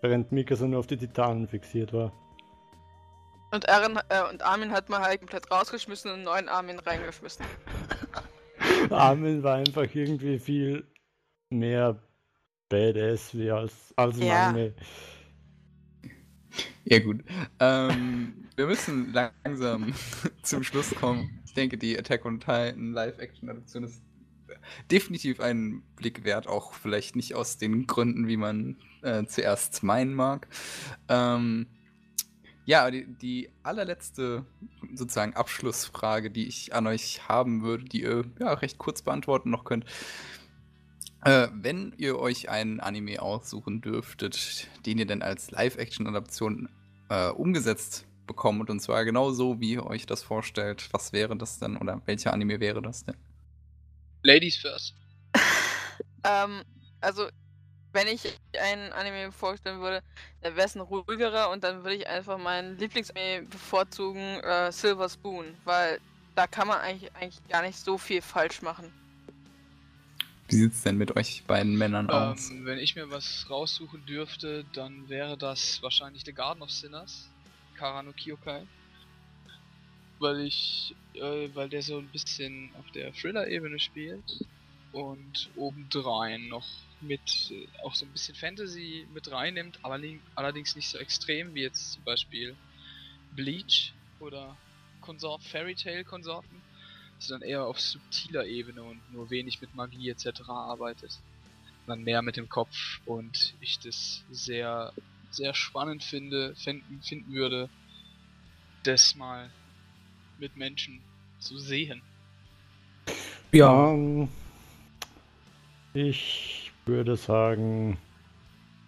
[0.00, 2.12] Während Mikasa nur auf die Titanen fixiert war.
[3.50, 7.44] Und Eren äh, und Armin hat man halt komplett rausgeschmissen und einen neuen Armin reingeschmissen.
[8.90, 10.86] Armin war einfach irgendwie viel
[11.50, 11.96] mehr
[12.68, 14.48] Badass wie als, als Ja.
[14.48, 14.74] Anime.
[16.84, 17.22] Ja gut.
[17.60, 19.94] Ähm, wir müssen langsam
[20.42, 21.40] zum Schluss kommen.
[21.44, 24.02] Ich denke, die Attack on Titan Live-Action-Adaption ist
[24.90, 30.14] definitiv einen Blick wert, auch vielleicht nicht aus den Gründen, wie man äh, zuerst meinen
[30.14, 30.48] mag.
[31.08, 31.66] Ähm,
[32.64, 34.44] ja, die, die allerletzte
[34.94, 39.64] sozusagen Abschlussfrage, die ich an euch haben würde, die ihr ja, recht kurz beantworten noch
[39.64, 39.86] könnt.
[41.24, 46.68] Äh, wenn ihr euch einen Anime aussuchen dürftet, den ihr denn als Live-Action-Adaption
[47.08, 51.58] äh, umgesetzt bekommt, und zwar genau so, wie ihr euch das vorstellt, was wäre das
[51.58, 53.16] denn oder welcher Anime wäre das denn?
[54.22, 54.94] Ladies first.
[56.24, 56.64] Ähm,
[57.00, 57.28] also,
[57.92, 60.02] wenn ich einen Anime vorstellen würde,
[60.42, 65.08] dann wäre es ein ruhigerer und dann würde ich einfach meinen Lieblingsanime bevorzugen, äh, Silver
[65.08, 66.00] Spoon, weil
[66.34, 68.92] da kann man eigentlich, eigentlich gar nicht so viel falsch machen.
[70.48, 72.50] Wie sieht es denn mit euch beiden Männern aus?
[72.50, 77.28] Ähm, wenn ich mir was raussuchen dürfte, dann wäre das wahrscheinlich The Garden of Sinners,
[77.76, 78.66] Karano Kyokai.
[80.18, 84.46] Weil ich, äh, weil der so ein bisschen auf der Thriller-Ebene spielt
[84.92, 86.66] und obendrein noch
[87.02, 90.00] mit äh, auch so ein bisschen Fantasy mit reinnimmt, aber
[90.34, 92.56] allerdings nicht so extrem wie jetzt zum Beispiel
[93.32, 94.56] Bleach oder
[95.02, 96.62] Konsort Fairy Tale Konsorten,
[97.18, 100.42] sondern eher auf subtiler Ebene und nur wenig mit Magie etc.
[100.48, 101.18] arbeitet.
[101.86, 104.92] Dann mehr mit dem Kopf und ich das sehr,
[105.30, 107.68] sehr spannend finde, finden, finden würde,
[108.82, 109.50] das mal
[110.38, 111.00] mit Menschen
[111.38, 112.02] zu sehen.
[113.52, 113.92] Ja.
[113.92, 114.28] Ähm,
[115.94, 117.98] ich würde sagen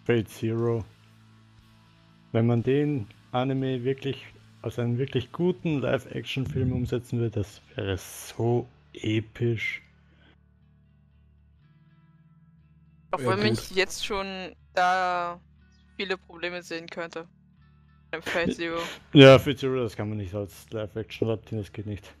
[0.05, 0.85] Fate Zero.
[2.31, 4.25] Wenn man den Anime wirklich
[4.61, 9.81] aus einem wirklich guten Live-Action-Film umsetzen würde, das wäre so episch.
[13.11, 15.39] Obwohl ja, mich jetzt schon da
[15.97, 17.27] viele Probleme sehen könnte.
[18.21, 18.79] Fate Zero.
[19.13, 22.13] Ja, Fate Zero, das kann man nicht als Live-Action adaptieren, das geht nicht.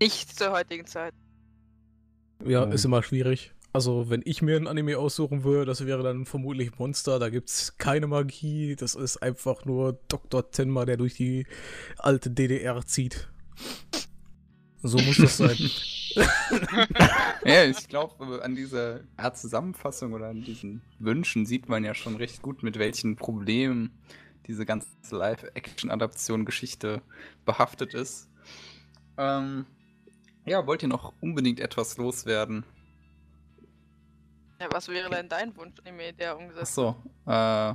[0.00, 1.14] Nicht zur heutigen Zeit.
[2.44, 3.52] Ja, ist immer schwierig.
[3.74, 7.18] Also, wenn ich mir ein Anime aussuchen würde, das wäre dann vermutlich Monster.
[7.18, 8.76] Da gibt es keine Magie.
[8.76, 10.50] Das ist einfach nur Dr.
[10.50, 11.46] Tenma, der durch die
[11.96, 13.28] alte DDR zieht.
[14.82, 15.56] So muss das sein.
[17.44, 22.16] ja, ich glaube, an dieser Art Zusammenfassung oder an diesen Wünschen sieht man ja schon
[22.16, 23.92] recht gut, mit welchen Problemen
[24.48, 27.00] diese ganze Live-Action-Adaption-Geschichte
[27.46, 28.28] behaftet ist.
[29.16, 29.66] Ähm,
[30.44, 32.64] ja, wollt ihr noch unbedingt etwas loswerden?
[34.62, 36.94] Ja, was wäre denn dein Wunsch-Anime, der umgesetzt wird?
[37.26, 37.74] Achso, äh,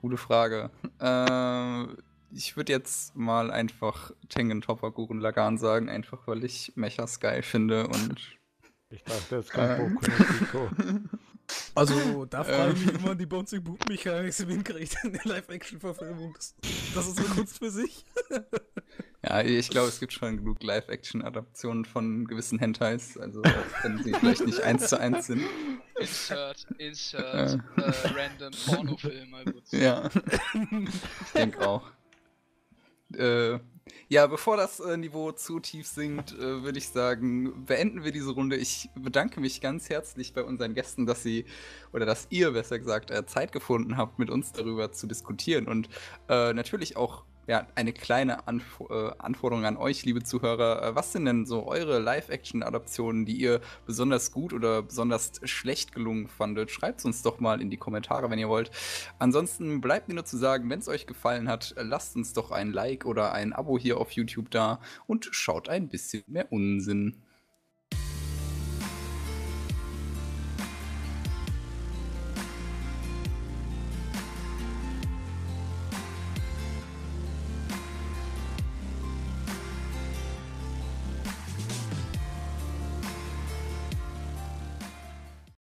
[0.00, 0.70] gute Frage.
[1.00, 1.86] Äh,
[2.32, 7.42] ich würde jetzt mal einfach Tengen Topper Gurren Lagan sagen, einfach weil ich Mechas geil
[7.42, 8.16] finde und.
[8.90, 10.68] Ich dachte, jetzt kommt Boku
[11.74, 16.32] Also, da frage ich mich immer die Bouncing Boot Mechanik hinkriegt in der Live-Action-Verfilmung.
[16.34, 16.54] Das,
[16.94, 18.04] das, ist eine Kunst für sich.
[19.28, 23.42] Ja, ich glaube, es gibt schon genug Live-Action-Adaptionen von gewissen Hentais, also
[23.82, 25.42] wenn sie vielleicht nicht eins zu eins sind.
[26.00, 27.82] Insert, insert, äh.
[28.08, 29.34] random Pornofilm.
[29.72, 31.90] Ja, ich denke auch.
[33.14, 33.58] Äh,
[34.08, 38.30] ja, bevor das äh, Niveau zu tief sinkt, äh, würde ich sagen, beenden wir diese
[38.30, 38.56] Runde.
[38.56, 41.44] Ich bedanke mich ganz herzlich bei unseren Gästen, dass sie,
[41.92, 45.88] oder dass ihr besser gesagt, äh, Zeit gefunden habt, mit uns darüber zu diskutieren und
[46.28, 50.82] äh, natürlich auch ja, eine kleine Anf äh, Anforderung an euch, liebe Zuhörer.
[50.82, 56.28] Äh, was sind denn so eure Live-Action-Adaptionen, die ihr besonders gut oder besonders schlecht gelungen
[56.28, 56.70] fandet?
[56.70, 58.70] Schreibt es uns doch mal in die Kommentare, wenn ihr wollt.
[59.18, 62.70] Ansonsten bleibt mir nur zu sagen, wenn es euch gefallen hat, lasst uns doch ein
[62.70, 67.16] Like oder ein Abo hier auf YouTube da und schaut ein bisschen mehr Unsinn.